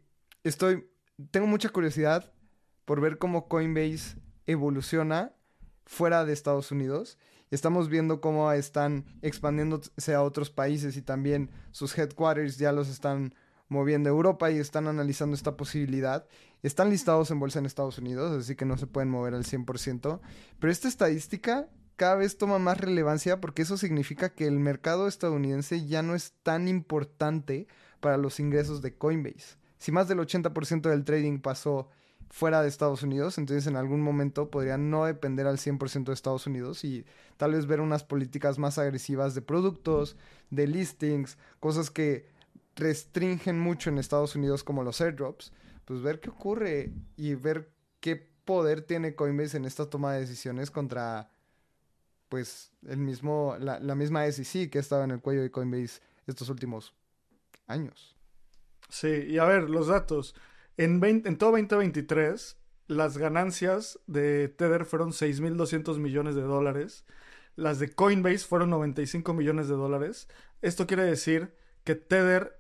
[0.43, 0.89] estoy,
[1.31, 2.33] tengo mucha curiosidad
[2.85, 5.33] por ver cómo Coinbase evoluciona
[5.87, 7.19] fuera de Estados Unidos.
[7.51, 13.35] Estamos viendo cómo están expandiéndose a otros países y también sus headquarters ya los están
[13.69, 16.27] moviendo a Europa y están analizando esta posibilidad.
[16.63, 20.21] Están listados en bolsa en Estados Unidos, así que no se pueden mover al 100%.
[20.59, 25.87] Pero esta estadística cada vez toma más relevancia porque eso significa que el mercado estadounidense
[25.87, 27.67] ya no es tan importante
[28.01, 29.57] para los ingresos de Coinbase.
[29.79, 31.89] Si más del 80% del trading pasó
[32.31, 36.47] fuera de Estados Unidos, entonces en algún momento podría no depender al 100% de Estados
[36.47, 37.05] Unidos y
[37.37, 40.17] tal vez ver unas políticas más agresivas de productos,
[40.51, 42.27] de listings, cosas que
[42.75, 45.53] restringen mucho en Estados Unidos como los airdrops,
[45.85, 47.71] pues ver qué ocurre y ver
[48.01, 51.31] qué poder tiene Coinbase en esta toma de decisiones contra
[52.35, 56.01] pues el mismo la, la misma SEC que ha estado en el cuello de Coinbase
[56.26, 56.93] estos últimos
[57.68, 58.16] años.
[58.89, 60.35] Sí, y a ver, los datos.
[60.76, 62.57] En, en todo 2023,
[62.89, 67.05] las ganancias de Tether fueron 6.200 millones de dólares.
[67.55, 70.26] Las de Coinbase fueron 95 millones de dólares.
[70.61, 71.55] Esto quiere decir
[71.85, 72.59] que Tether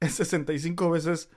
[0.00, 1.30] es 65 veces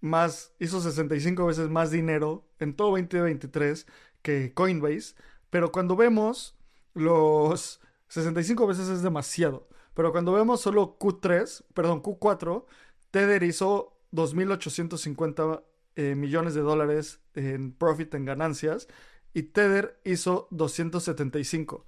[0.00, 3.88] más, hizo 65 veces más dinero en todo 2023
[4.22, 5.16] que Coinbase.
[5.50, 6.54] Pero cuando vemos
[6.94, 9.68] los 65 veces es demasiado.
[9.94, 12.64] Pero cuando vemos solo Q3, perdón, Q4,
[13.10, 15.62] Tether hizo 2.850
[15.96, 18.88] eh, millones de dólares en profit, en ganancias,
[19.32, 21.86] y Tether hizo 275.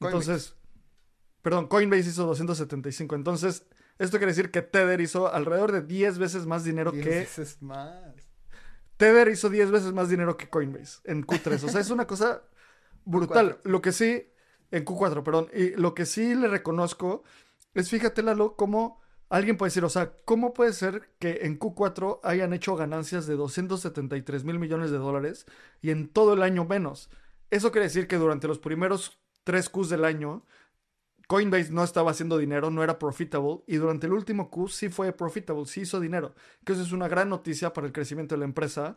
[0.00, 0.56] Entonces,
[1.42, 3.14] perdón, Coinbase hizo 275.
[3.14, 3.66] Entonces,
[3.98, 7.10] esto quiere decir que Tether hizo alrededor de 10 veces más dinero 10 que...
[7.10, 8.14] veces más.
[8.96, 11.64] Tether hizo 10 veces más dinero que Coinbase en Q3.
[11.64, 12.42] O sea, es una cosa
[13.08, 13.58] brutal.
[13.64, 14.30] Lo que sí,
[14.70, 15.48] en Q4, perdón.
[15.52, 17.24] Y lo que sí le reconozco
[17.74, 22.20] es, fíjate, Lalo, cómo alguien puede decir, o sea, ¿cómo puede ser que en Q4
[22.22, 25.46] hayan hecho ganancias de 273 mil millones de dólares
[25.80, 27.10] y en todo el año menos?
[27.50, 30.44] Eso quiere decir que durante los primeros tres Qs del año,
[31.26, 35.12] Coinbase no estaba haciendo dinero, no era profitable, y durante el último Q sí fue
[35.12, 36.34] profitable, sí hizo dinero.
[36.64, 38.96] Que eso es una gran noticia para el crecimiento de la empresa.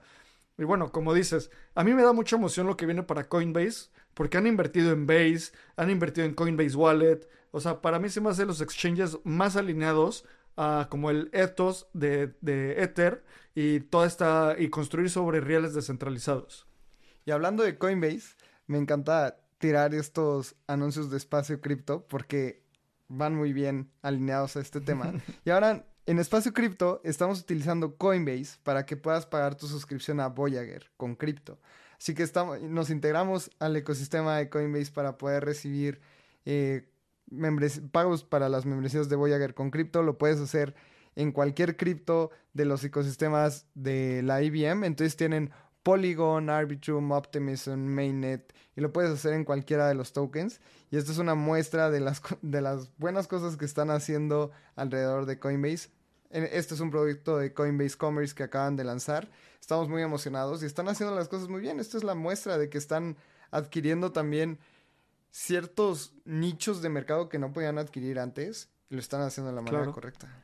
[0.57, 3.89] Y bueno, como dices, a mí me da mucha emoción lo que viene para Coinbase,
[4.13, 7.27] porque han invertido en Base, han invertido en Coinbase Wallet.
[7.51, 10.25] O sea, para mí se me hacen los exchanges más alineados
[10.57, 13.23] a como el ethos de, de Ether
[13.55, 16.67] y toda esta y construir sobre rieles descentralizados.
[17.25, 18.35] Y hablando de Coinbase,
[18.67, 22.63] me encanta tirar estos anuncios de espacio cripto porque
[23.07, 25.13] van muy bien alineados a este tema.
[25.45, 30.27] y ahora en espacio cripto estamos utilizando Coinbase para que puedas pagar tu suscripción a
[30.27, 31.59] Voyager con cripto.
[32.01, 36.01] Así que estamos, nos integramos al ecosistema de Coinbase para poder recibir
[36.45, 36.89] eh,
[37.91, 40.01] pagos para las membresías de Voyager con cripto.
[40.01, 40.73] Lo puedes hacer
[41.15, 44.83] en cualquier cripto de los ecosistemas de la IBM.
[44.83, 45.51] Entonces tienen
[45.83, 50.59] Polygon, Arbitrum, Optimism, Mainnet y lo puedes hacer en cualquiera de los tokens.
[50.89, 55.27] Y esto es una muestra de las, de las buenas cosas que están haciendo alrededor
[55.27, 55.89] de Coinbase.
[56.31, 59.29] Este es un proyecto de Coinbase Commerce que acaban de lanzar.
[59.59, 61.79] Estamos muy emocionados y están haciendo las cosas muy bien.
[61.79, 63.17] Esto es la muestra de que están
[63.51, 64.59] adquiriendo también
[65.31, 69.61] ciertos nichos de mercado que no podían adquirir antes y lo están haciendo de la
[69.61, 70.43] manera correcta.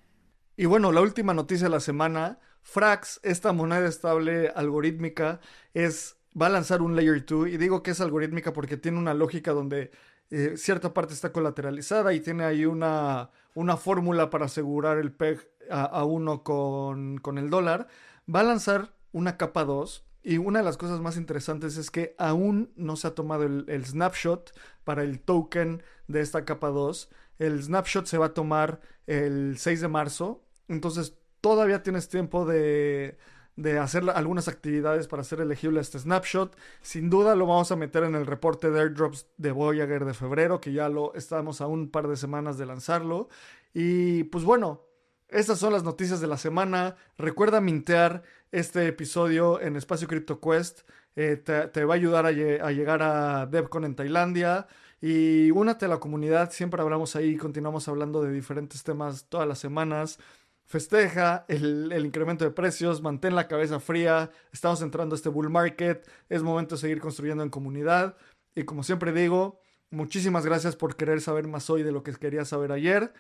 [0.56, 5.40] Y bueno, la última noticia de la semana, Frax, esta moneda estable algorítmica,
[5.74, 9.14] es va a lanzar un Layer 2 y digo que es algorítmica porque tiene una
[9.14, 9.92] lógica donde
[10.30, 15.40] eh, cierta parte está colateralizada y tiene ahí una, una fórmula para asegurar el PEG
[15.72, 17.88] a, uno con, con, el dólar,
[18.34, 20.06] va a lanzar una capa 2.
[20.22, 23.84] Y una de las cosas más interesantes es que aún no se ha tomado el,
[23.84, 24.54] snapshot
[24.84, 27.10] para el token de esta capa 2.
[27.40, 30.44] El snapshot se va a tomar el 6 de marzo.
[30.68, 33.18] Entonces todavía tienes tiempo de,
[33.58, 36.56] de hacer algunas actividades para ser elegible a este snapshot.
[36.82, 40.62] Sin duda lo vamos a meter en el reporte de airdrops de Voyager de febrero,
[40.62, 43.30] que ya lo estamos a un par de semanas de lanzarlo.
[43.74, 44.84] Y pues bueno,
[45.28, 46.96] estas son las noticias de la semana.
[47.18, 50.82] Recuerda mintear este episodio en Espacio Crypto Quest.
[51.16, 54.68] Eh, te, va a ayudar a, llegar a DevCon en Tailandia.
[55.02, 56.52] Y únate a la comunidad.
[56.52, 60.20] Siempre hablamos ahí, continuamos hablando de diferentes temas todas las semanas.
[60.68, 64.30] Festeja el, incremento de precios, mantén la cabeza fría.
[64.52, 66.06] Estamos entrando a este bull market.
[66.28, 68.18] Es momento de seguir construyendo en comunidad.
[68.54, 69.62] Y como siempre digo,
[69.92, 73.14] muchísimas gracias por querer saber más hoy de lo que querías saber ayer.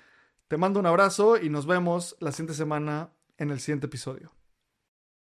[0.49, 4.36] Te mando un abrazo y nos vemos la siguiente semana en el siguiente episodio.